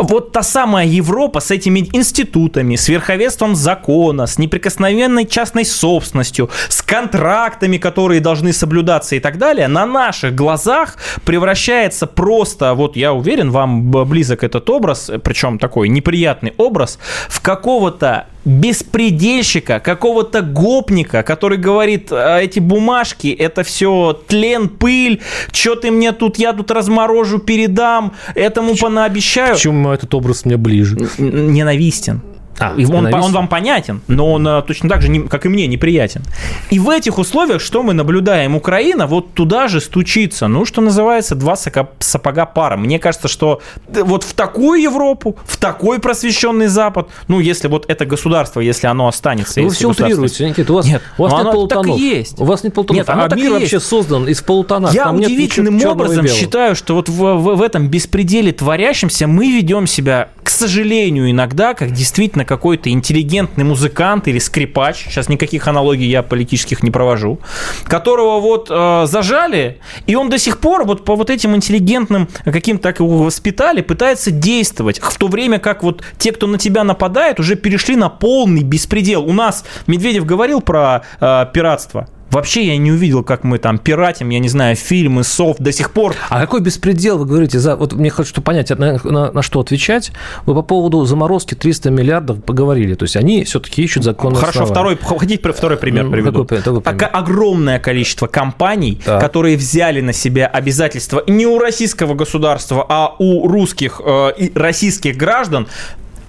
[0.00, 6.80] Вот та самая Европа с этими институтами, с верховенством закона, с неприкосновенной частной собственностью, с
[6.80, 13.50] контрактами, которые должны соблюдаться и так далее, на наших глазах превращается просто, вот я уверен,
[13.50, 22.12] вам близок этот образ, причем такой неприятный образ, в какого-то беспредельщика, какого-то гопника, который говорит,
[22.12, 25.20] «А эти бумажки, это все тлен, пыль,
[25.52, 29.54] что ты мне тут, я тут разморожу, передам, этому понаобещаю.
[29.54, 30.96] Почему этот образ мне ближе?
[31.18, 32.22] Ненавистен.
[32.58, 36.22] А, он, он вам понятен, но он э, точно так же, как и мне, неприятен.
[36.70, 38.54] И в этих условиях, что мы наблюдаем?
[38.54, 40.46] Украина вот туда же стучится.
[40.46, 42.76] Ну, что называется, два сапога пара.
[42.76, 48.06] Мне кажется, что вот в такую Европу, в такой просвещенный Запад, ну, если вот это
[48.06, 49.60] государство, если оно останется...
[49.60, 50.72] Ну, вы все утрируете, Никита.
[50.72, 51.86] У вас нет, у вас нет полутонов.
[51.86, 52.40] Так и есть.
[52.40, 52.98] У вас нет полутонов.
[52.98, 54.94] Нет, оно а мир вообще создан из полутонов.
[54.94, 59.86] Я Там удивительным образом считаю, что вот в, в, в этом беспределе творящемся мы ведем
[59.86, 66.08] себя, к сожалению, иногда, как действительно действительно какой-то интеллигентный музыкант или скрипач, сейчас никаких аналогий
[66.08, 67.38] я политических не провожу,
[67.84, 72.82] которого вот э, зажали, и он до сих пор вот по вот этим интеллигентным каким-то
[72.82, 77.40] так его воспитали, пытается действовать, в то время как вот те, кто на тебя нападает,
[77.40, 79.24] уже перешли на полный беспредел.
[79.24, 82.08] У нас Медведев говорил про э, пиратство.
[82.30, 85.92] Вообще я не увидел, как мы там пиратим, я не знаю, фильмы, софт до сих
[85.92, 86.14] пор.
[86.30, 87.58] А какой беспредел вы говорите?
[87.58, 87.76] За...
[87.76, 90.10] Вот мне хочется понять, на, на, на что отвечать.
[90.46, 92.94] Вы по поводу заморозки 300 миллиардов поговорили.
[92.94, 94.96] То есть они все-таки ищут законные Хорошо, основания.
[94.96, 96.44] второй, хотите второй пример приведу?
[96.44, 97.10] Какой, какой пример?
[97.12, 99.20] Огромное количество компаний, так.
[99.20, 105.16] которые взяли на себя обязательства не у российского государства, а у русских э, и российских
[105.16, 105.68] граждан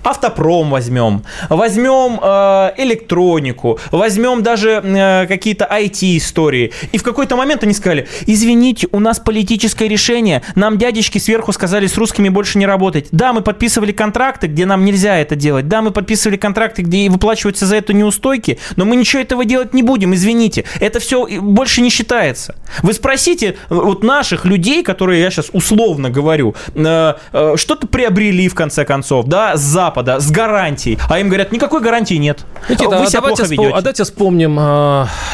[0.06, 6.72] автопром возьмем, возьмем э, электронику, возьмем даже э, какие-то IT-истории.
[6.92, 11.88] И в какой-то момент они сказали, извините, у нас политическое решение, нам дядечки сверху сказали
[11.88, 13.08] с русскими больше не работать.
[13.12, 15.68] Да, мы подписывали контракты, где нам нельзя это делать.
[15.68, 19.82] Да, мы подписывали контракты, где выплачиваются за это неустойки, но мы ничего этого делать не
[19.82, 20.66] будем, извините.
[20.80, 22.56] Это все больше не считается.
[22.84, 28.48] Вы спросите э, вот наших людей, которые я сейчас условно говорю, э, э, что-то приобрели
[28.48, 32.40] в конце концов, да, за Запада с гарантией, а им говорят, никакой гарантии нет.
[32.70, 33.70] Никита, Вы а себя плохо ведете.
[33.70, 34.60] А давайте вспомним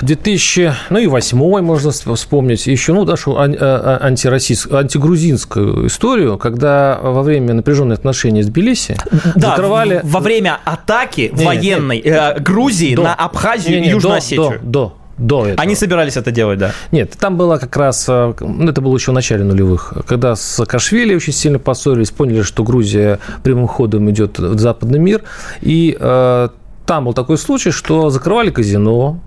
[0.02, 7.00] 2000, а, ну и 2008 можно вспомнить, еще ну, нашу а, антироссийскую, антигрузинскую историю, когда
[7.02, 8.98] во время напряженных отношений с Тбилиси
[9.36, 10.02] да, закрывали...
[10.04, 14.14] во время атаки не, военной не, э, Грузии до, на Абхазию не, не, и Южную
[14.14, 14.60] до, Осетию.
[14.62, 15.62] До, до, до этого.
[15.62, 16.72] Они собирались это делать, да?
[16.92, 20.42] Нет, там было как раз, э, ну, это было еще в начале нулевых, когда с
[20.42, 25.22] Саакашвили очень сильно поссорились, поняли, что Грузия прямым ходом идет в западный мир,
[25.62, 26.50] и э,
[26.92, 29.22] там был такой случай, что закрывали казино,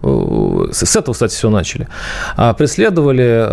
[0.71, 1.89] с этого, кстати, все начали,
[2.37, 3.47] а преследовали...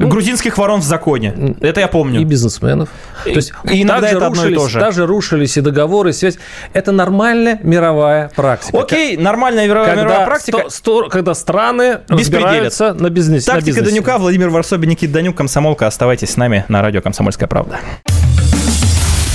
[0.00, 2.20] Ну, Грузинских ворон в законе, это я помню.
[2.20, 2.90] И бизнесменов.
[3.24, 4.78] То есть и иногда это рушились, одно и то же.
[4.78, 6.38] Даже рушились и договоры, и связь.
[6.74, 8.78] Это нормальная мировая практика.
[8.78, 10.58] Окей, нормальная мировая, когда мировая практика.
[10.68, 13.46] Сто, сто, когда страны разбираются на бизнесе.
[13.46, 13.90] Тактика на бизнесе.
[13.90, 15.88] Данюка, Владимир Варсобин, Никит Данюк, Комсомолка.
[15.88, 17.80] Оставайтесь с нами на радио «Комсомольская правда».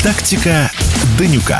[0.02, 0.72] Тактика
[1.20, 1.60] Данюка.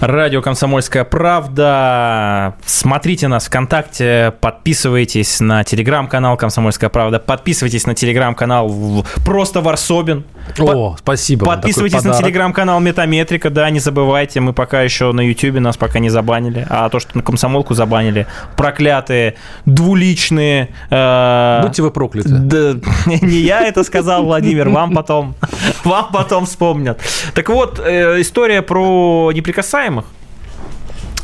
[0.00, 2.54] Радио «Комсомольская правда».
[2.64, 10.24] Смотрите нас ВКонтакте, подписывайтесь на телеграм-канал «Комсомольская правда», подписывайтесь на телеграм-канал «Просто Варсобин».
[10.58, 11.44] О, спасибо.
[11.44, 16.08] Подписывайтесь на телеграм-канал Метаметрика, да, не забывайте, мы пока еще на Ютьюбе нас пока не
[16.08, 18.26] забанили, а то, что на комсомолку забанили,
[18.56, 19.34] проклятые,
[19.66, 20.70] двуличные...
[20.88, 22.30] Э, Будьте вы прокляты.
[22.30, 22.74] Да,
[23.06, 25.34] не я это сказал, Владимир, вам потом,
[25.84, 27.00] вам потом вспомнят.
[27.34, 30.04] Так вот, э, история про неприкасаемых.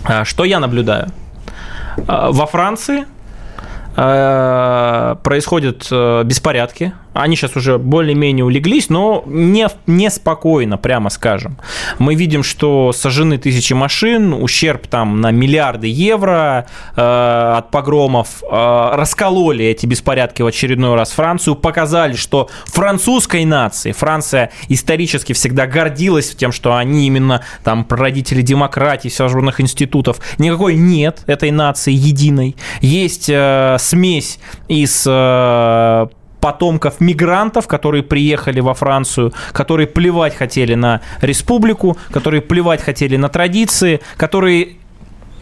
[0.04, 1.08] А, что я наблюдаю?
[2.06, 3.06] А, во Франции
[3.96, 11.58] э, происходят э, беспорядки они сейчас уже более-менее улеглись, но не, не спокойно, прямо скажем.
[11.98, 18.90] Мы видим, что сожжены тысячи машин, ущерб там на миллиарды евро э, от погромов, э,
[18.94, 26.34] раскололи эти беспорядки в очередной раз Францию, показали, что французской нации, Франция исторически всегда гордилась
[26.34, 30.18] тем, что они именно там прародители демократии, всевозможных институтов.
[30.38, 32.56] Никакой нет этой нации единой.
[32.80, 34.38] Есть э, смесь
[34.68, 36.06] из э,
[36.40, 43.28] потомков мигрантов, которые приехали во Францию, которые плевать хотели на республику, которые плевать хотели на
[43.28, 44.76] традиции, которые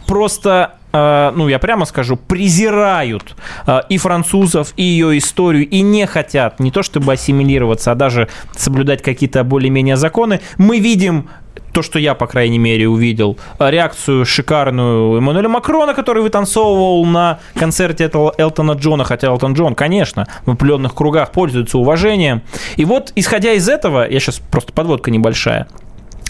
[0.06, 3.36] просто э, ну, я прямо скажу, презирают
[3.66, 8.28] э, и французов, и ее историю, и не хотят не то чтобы ассимилироваться, а даже
[8.56, 10.40] соблюдать какие-то более-менее законы.
[10.58, 11.28] Мы видим
[11.74, 18.04] то, что я, по крайней мере, увидел, реакцию шикарную Эммануэля Макрона, который вытанцовывал на концерте
[18.04, 22.42] этого Элтона Джона, хотя Элтон Джон, конечно, в определенных кругах пользуется уважением.
[22.76, 25.66] И вот, исходя из этого, я сейчас просто подводка небольшая,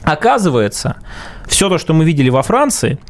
[0.02, 0.96] оказывается,
[1.46, 2.98] все то, что мы видели во Франции–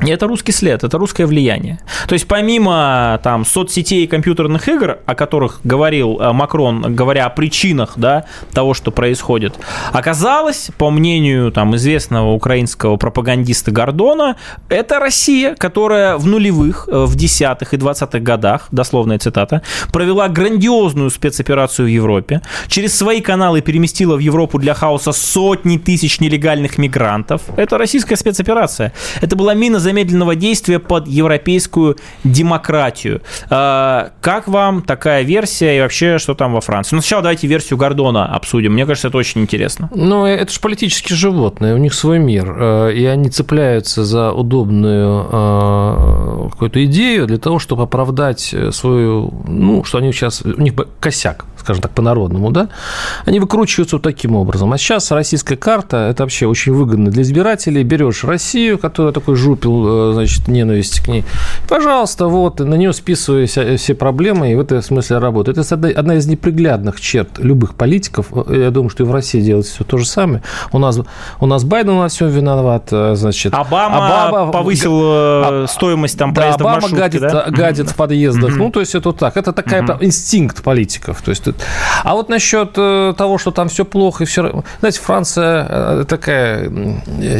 [0.00, 1.80] это русский след, это русское влияние.
[2.08, 7.30] То есть помимо там соцсетей и компьютерных игр, о которых говорил э, Макрон, говоря о
[7.30, 9.58] причинах да, того, что происходит,
[9.92, 14.36] оказалось, по мнению там, известного украинского пропагандиста Гордона,
[14.68, 21.10] это Россия, которая в нулевых, э, в десятых и двадцатых годах, дословная цитата, провела грандиозную
[21.10, 27.42] спецоперацию в Европе, через свои каналы переместила в Европу для хаоса сотни тысяч нелегальных мигрантов.
[27.56, 28.92] Это российская спецоперация.
[29.20, 33.22] Это была мина замедленного действия под европейскую демократию.
[33.50, 36.96] А, как вам такая версия и вообще что там во Франции?
[36.96, 38.72] Ну, сначала давайте версию Гордона обсудим.
[38.72, 39.90] Мне кажется, это очень интересно.
[39.94, 42.56] Ну, это же политические животные, у них свой мир.
[42.58, 49.84] А, и они цепляются за удобную а, какую-то идею для того, чтобы оправдать свою, ну,
[49.84, 52.68] что они сейчас, у них косяк, скажем так, по-народному, да,
[53.26, 54.72] они выкручиваются вот таким образом.
[54.72, 57.82] А сейчас российская карта, это вообще очень выгодно для избирателей.
[57.82, 61.24] Берешь Россию, которая такой жупил Э, значит, ненависть к ней.
[61.68, 65.58] Пожалуйста, вот, на нее списываю все проблемы, и в этом смысле работает.
[65.58, 68.28] Это одна из неприглядных черт любых политиков.
[68.48, 70.42] Я думаю, что и в России делается все то же самое.
[70.72, 70.98] У нас,
[71.40, 73.54] у нас Байден во всем виноват, э, значит.
[73.54, 77.46] Обама, Обама повысил а, стоимость там проезда да, Обама в маршрутке, гадит, да?
[77.48, 78.56] гадит в подъездах.
[78.56, 79.36] Ну, то есть это вот так.
[79.36, 81.22] Это такая инстинкт политиков.
[81.22, 81.44] То есть,
[82.02, 84.62] а вот насчет того, что там все плохо и все...
[84.80, 86.70] Знаете, Франция такая,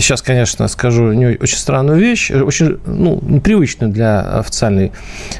[0.01, 4.93] сейчас, конечно, скажу не очень странную вещь, вещь, очень ну, непривычная для официальной,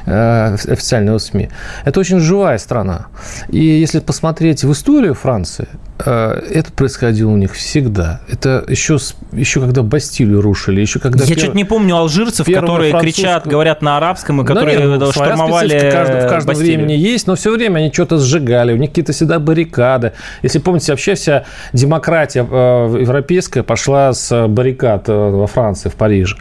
[0.05, 1.49] э, официального СМИ.
[1.85, 3.07] Это очень живая страна.
[3.49, 8.21] И если посмотреть в историю Франции, э, это происходило у них всегда.
[8.29, 8.97] Это еще,
[9.31, 11.23] еще когда Бастилию рушили, еще когда...
[11.23, 13.23] Я чуть не помню алжирцев, которые французскую...
[13.23, 17.27] кричат, говорят на арабском, и которые да, нет, штурмовали в каждом, в каждом времени есть,
[17.27, 20.13] но все время они что-то сжигали, у них какие-то всегда баррикады.
[20.43, 26.35] Если помните, вообще вся демократия э, европейская пошла с баррикад во Франции, в Париже.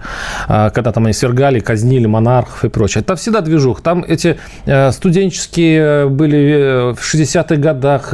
[0.49, 3.03] А, когда там они свергали, казнили монархов и прочее.
[3.03, 3.81] Это всегда движух.
[3.81, 8.09] Там эти э, студенческие э, были э, в 60-х годах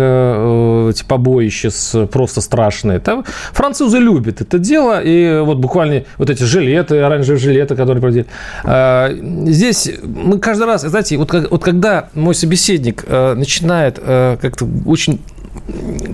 [1.39, 1.70] эти побоища
[2.07, 2.99] просто страшные.
[2.99, 8.26] Там французы любят это дело, и вот буквально вот эти жилеты, оранжевые жилеты, которые проводили.
[8.64, 9.11] А,
[9.47, 15.20] здесь мы каждый раз, знаете, вот, вот когда мой собеседник начинает как-то очень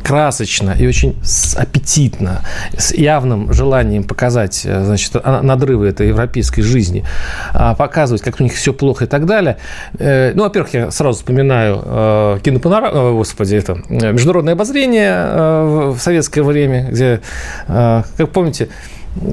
[0.04, 1.16] красочно и очень
[1.56, 2.42] аппетитно,
[2.76, 7.04] с явным желанием показать, э, значит, надрывы этой европейской жизни,
[7.52, 9.58] а, показывать, как у них все плохо и так далее.
[9.98, 16.88] Э, ну, во-первых, я сразу вспоминаю э, кинопанорама, господи, это международное обозрение в советское время,
[16.90, 17.20] где,
[17.66, 18.68] как помните,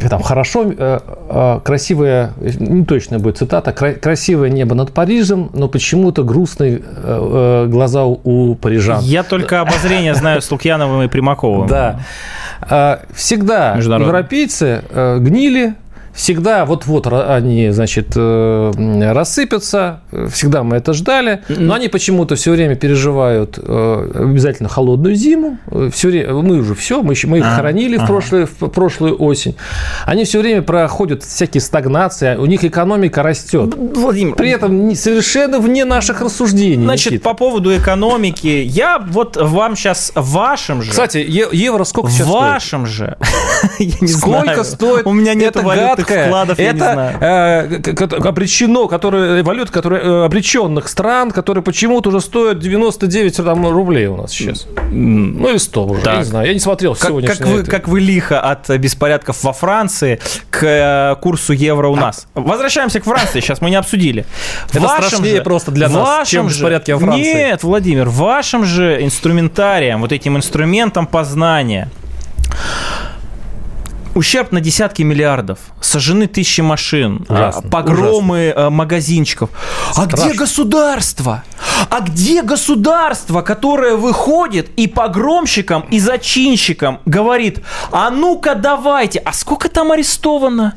[0.10, 6.24] там хорошо, э, э, красивое, не точно будет цитата, красивое небо над Парижем, но почему-то
[6.24, 9.02] грустные э, глаза у парижан.
[9.04, 11.68] Я только обозрение знаю с Лукьяновым и Примаковым.
[11.68, 12.00] Да.
[13.14, 15.76] Всегда европейцы гнили,
[16.14, 22.76] всегда вот-вот они, значит, э, рассыпятся, всегда мы это ждали, но они почему-то все время
[22.76, 25.58] переживают э, обязательно холодную зиму,
[25.92, 29.56] все время, мы уже все, мы, мы их а, хоронили в, прошлую, в прошлую осень,
[30.06, 33.74] они все время проходят всякие стагнации, у них экономика растет.
[33.76, 34.36] Владимир.
[34.36, 36.84] При этом совершенно вне наших рассуждений.
[36.84, 37.24] Значит, Никит.
[37.24, 40.92] по поводу экономики, я вот вам сейчас вашим же...
[40.92, 42.42] Кстати, евро сколько сейчас стоит?
[42.42, 43.18] Вашим же.
[44.08, 45.06] Сколько стоит?
[45.06, 46.28] У меня нет валюты гадкое.
[46.28, 47.18] вкладов, это, я не знаю.
[47.22, 54.08] Э, обречено, которые, валют, которые, э, обреченных стран, которые почему-то уже стоят 99 там, рублей
[54.08, 54.68] у нас сейчас.
[54.92, 56.14] Ну или 100 уже, так.
[56.14, 56.48] я не знаю.
[56.48, 61.16] Я не смотрел как, как вы, как вы лихо от беспорядков во Франции к э,
[61.22, 62.28] курсу евро у нас.
[62.34, 64.26] Возвращаемся к Франции, сейчас мы не обсудили.
[64.70, 67.34] Это вашем страшнее же, просто для нас, чем беспорядки во Франции.
[67.34, 71.90] Нет, Владимир, вашим же инструментарием, вот этим инструментом познания
[74.16, 78.70] Ущерб на десятки миллиардов, сожжены тысячи машин, а, ужасно, погромы ужасно.
[78.70, 79.50] магазинчиков.
[79.90, 80.30] А Страшно.
[80.30, 81.44] где государство?
[81.90, 87.62] А где государство, которое выходит и погромщикам, и зачинщикам говорит,
[87.92, 90.76] а ну-ка давайте, а сколько там арестовано?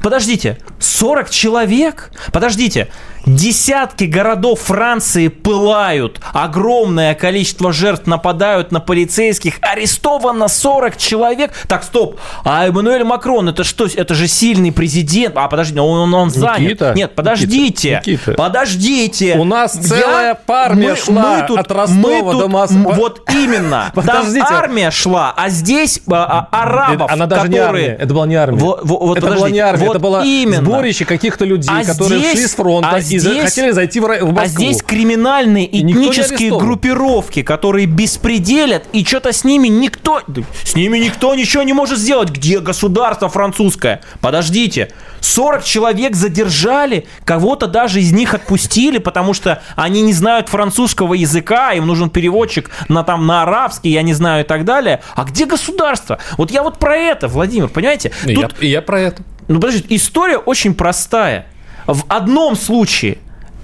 [0.00, 2.12] Подождите, 40 человек?
[2.32, 2.88] Подождите,
[3.26, 11.52] Десятки городов Франции пылают, огромное количество жертв нападают на полицейских, арестовано 40 человек.
[11.68, 15.36] Так, стоп, а Эммануэль Макрон, это что, это же сильный президент.
[15.36, 16.58] А, подожди, он, он занят.
[16.60, 19.36] Никита, Нет, подождите, Никита, подождите.
[19.36, 22.92] У нас целая Я, армия мы, шла мы тут, от Ростова мы тут, до Москвы.
[22.94, 24.40] Вот именно, подождите.
[24.40, 27.62] там армия шла, а здесь а, а, арабов, Она даже которые...
[27.62, 28.58] не армия, это была не армия.
[28.58, 30.64] Вот, вот, это была не армия, вот это было именно.
[30.64, 34.04] сборище каких-то людей, а которые здесь, шли с фронта а и здесь, хотели зайти в,
[34.04, 34.40] в Москву.
[34.40, 40.22] А здесь криминальные этнические группировки, которые беспределят, и что-то с ними никто...
[40.64, 42.30] С ними никто ничего не может сделать.
[42.30, 44.02] Где государство французское?
[44.20, 44.92] Подождите.
[45.20, 51.72] 40 человек задержали, кого-то даже из них отпустили, потому что они не знают французского языка,
[51.72, 55.00] им нужен переводчик на, там, на арабский, я не знаю, и так далее.
[55.14, 56.18] А где государство?
[56.36, 58.12] Вот я вот про это, Владимир, понимаете?
[58.22, 58.54] Тут...
[58.60, 59.22] Я, я про это.
[59.48, 61.46] Ну, подождите, история очень простая.
[61.88, 63.18] В одном случае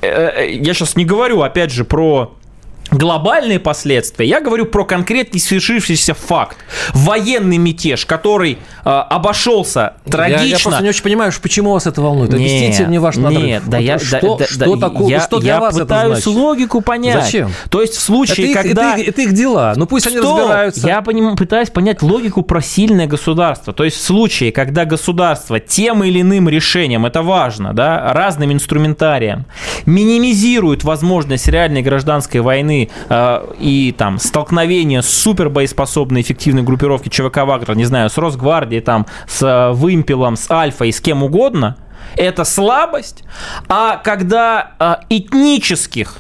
[0.05, 2.35] Э, э, я сейчас не говорю, опять же, про
[2.97, 6.57] глобальные последствия, я говорю про конкретный свершившийся факт.
[6.93, 10.43] Военный мятеж, который э, обошелся трагично.
[10.43, 12.31] Я, я просто не очень понимаю, почему вас это волнует.
[12.31, 13.45] Нет, Объясните мне ваш надрыв.
[13.45, 16.19] Нет, да вот я, что, да, что да, такое, я, что для я вас пытаюсь
[16.21, 17.25] это логику понять.
[17.25, 17.51] Зачем?
[17.71, 18.95] То есть в случае, это когда...
[18.95, 20.19] Это, это их дела, ну пусть что?
[20.19, 20.87] они разбираются.
[20.87, 23.73] Я поним, пытаюсь понять логику про сильное государство.
[23.73, 29.47] То есть в случае, когда государство тем или иным решением, это важно, да, разным инструментарием,
[29.87, 37.39] минимизирует возможность реальной гражданской войны э, и там столкновения с супер боеспособной эффективной группировки ЧВК
[37.39, 41.77] Вагнер, не знаю, с Росгвардией, там, с э, Вымпелом, с Альфой, с кем угодно,
[42.17, 43.25] это слабость.
[43.69, 46.19] А когда э, этнических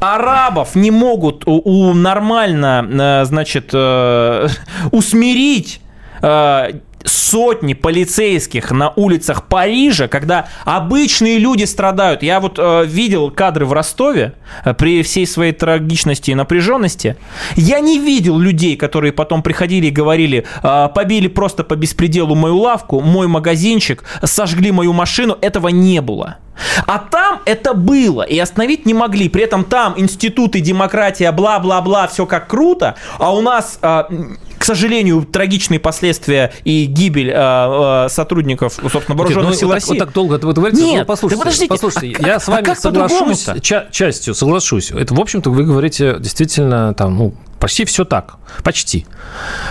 [0.00, 4.48] арабов не могут у, у нормально, э, значит, э,
[4.92, 5.80] усмирить
[6.22, 12.22] э, сотни полицейских на улицах Парижа, когда обычные люди страдают.
[12.22, 14.34] Я вот э, видел кадры в Ростове
[14.64, 17.16] э, при всей своей трагичности и напряженности.
[17.56, 22.58] Я не видел людей, которые потом приходили и говорили, э, побили просто по беспределу мою
[22.58, 25.36] лавку, мой магазинчик, сожгли мою машину.
[25.40, 26.38] Этого не было.
[26.86, 29.28] А там это было, и остановить не могли.
[29.28, 35.80] При этом там институты, демократия, бла-бла-бла, все как круто, а у нас, к сожалению, трагичные
[35.80, 39.98] последствия и гибель а, а, сотрудников, собственно, вооруженных ну, сил вот России.
[39.98, 42.48] Так, вот так долго вы говорите, Нет, ну, послушайте, да подождите, послушайте, а, я с
[42.48, 44.90] вами а соглашусь, ча- частью соглашусь.
[44.90, 48.36] Это, в общем-то, вы говорите действительно там, ну, Почти все так.
[48.62, 49.06] Почти.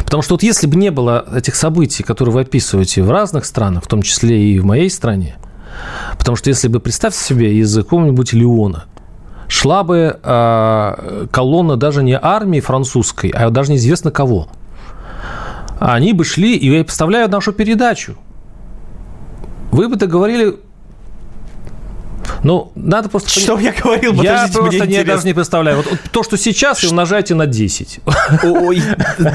[0.04, 3.84] Потому что вот если бы не было этих событий, которые вы описываете в разных странах,
[3.84, 5.38] в том числе и в моей стране,
[6.18, 8.86] Потому что если бы, представьте себе, из какого-нибудь Леона
[9.48, 14.48] шла бы э, колонна даже не армии французской, а даже неизвестно кого.
[15.80, 18.18] Они бы шли, и я представляю нашу передачу.
[19.72, 20.58] Вы бы договорили
[22.44, 23.30] Ну, надо просто...
[23.30, 24.14] Что я говорил?
[24.14, 25.78] Я Подождите, просто мне не, даже не представляю.
[25.78, 28.00] Вот, вот то, что сейчас, и умножайте на 10.
[28.44, 28.82] Ой,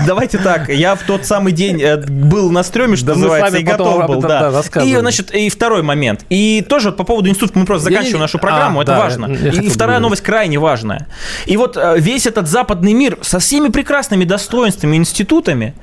[0.06, 3.58] давайте так, я в тот самый день э, был на стреме, что Да мы называется,
[3.58, 4.50] и готов был, да.
[4.50, 4.82] да.
[4.84, 6.24] И, значит, и второй момент.
[6.28, 8.98] И тоже по поводу института, мы просто Я заканчиваем не- нашу программу, А, это да,
[8.98, 9.26] важно.
[9.26, 11.08] я И вторая новость крайне важная.
[11.46, 15.74] И вот э, весь этот западный мир со всеми прекрасными достоинствами институтами,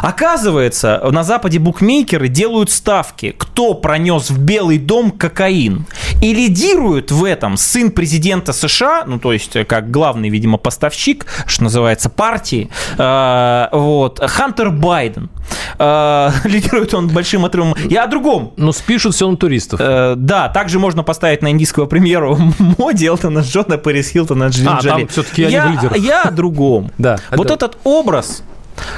[0.00, 5.86] оказывается, на Западе букмекеры делают ставки, кто пронес в Белый дом кокаин.
[6.20, 11.26] И лидирует в этом сын президента США, ну, то есть, э, как главный, видимо, поставщик,
[11.46, 15.30] что называется, партии, э, вот, Хантер Байден.
[15.78, 17.74] Э, лидирует он большим отрывом.
[17.88, 18.52] Я о другом.
[18.56, 19.80] Но спишут все на туристов.
[19.82, 22.38] Э, да, также можно поставить на индийского премьеру
[22.78, 25.96] Моди, Элтона Джона, Пэрис Хилтона, Анджелина А, там они я, в лидерах.
[25.96, 26.90] я о другом.
[27.02, 27.18] Да.
[27.32, 28.42] Вот этот образ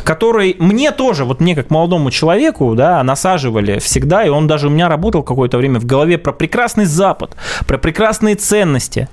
[0.05, 4.71] который мне тоже, вот мне как молодому человеку, да, насаживали всегда, и он даже у
[4.71, 9.09] меня работал какое-то время в голове про прекрасный Запад, про прекрасные ценности.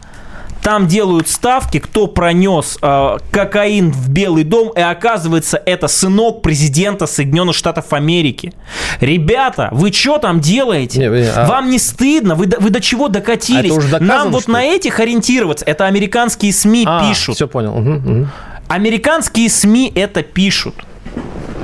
[0.64, 7.08] Там делают ставки, кто пронес э, кокаин в Белый дом, и оказывается, это сынок президента
[7.08, 8.54] Соединенных Штатов Америки.
[9.00, 11.00] Ребята, вы что там делаете?
[11.00, 12.36] Не, не, а- Вам не стыдно?
[12.36, 13.74] Вы до, вы до чего докатились?
[13.92, 15.66] А Нам вот на этих ориентироваться.
[15.66, 17.36] Это американские СМИ А, пишут.
[17.38, 17.74] Все понял.
[17.74, 18.32] Мгм, мгм.
[18.72, 20.76] Американские СМИ это пишут.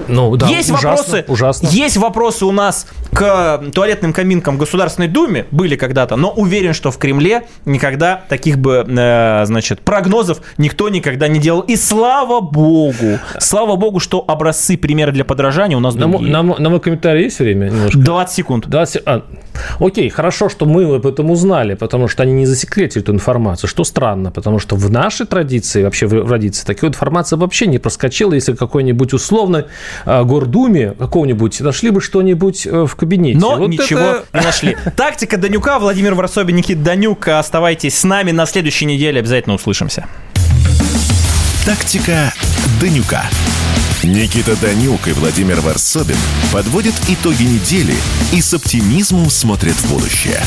[0.09, 1.67] Ну, да, есть ужасно, вопросы, Ужасно.
[1.67, 6.91] есть вопросы у нас к туалетным кабинкам в Государственной Думе, были когда-то, но уверен, что
[6.91, 11.61] в Кремле никогда таких бы, э, значит, прогнозов никто никогда не делал.
[11.61, 16.31] И слава богу, слава богу, что образцы, примеры для подражания у нас На, другие.
[16.31, 17.97] на мо- на мой комментарий есть время немножко?
[17.97, 18.67] 20 секунд.
[18.67, 19.23] 20 а,
[19.79, 23.83] окей, хорошо, что мы об этом узнали, потому что они не засекретили эту информацию, что
[23.83, 28.33] странно, потому что в нашей традиции, вообще в в традиции, такой информации вообще не проскочила,
[28.33, 29.65] если какой-нибудь условной
[30.05, 33.37] а, гордуме какого-нибудь нашли бы что-нибудь э, в кабинете.
[33.39, 34.77] Но Вот ничего это- не нашли.
[34.95, 37.27] Тактика Данюка, Владимир Варсобин, Никит Данюк.
[37.29, 39.19] Оставайтесь с нами на следующей неделе.
[39.19, 40.05] Обязательно услышимся.
[41.65, 42.33] Тактика
[42.79, 43.25] Данюка.
[44.03, 46.17] Никита Данюк и Владимир Варсобин
[46.53, 47.95] подводят итоги недели
[48.31, 50.39] и с оптимизмом смотрят в будущее.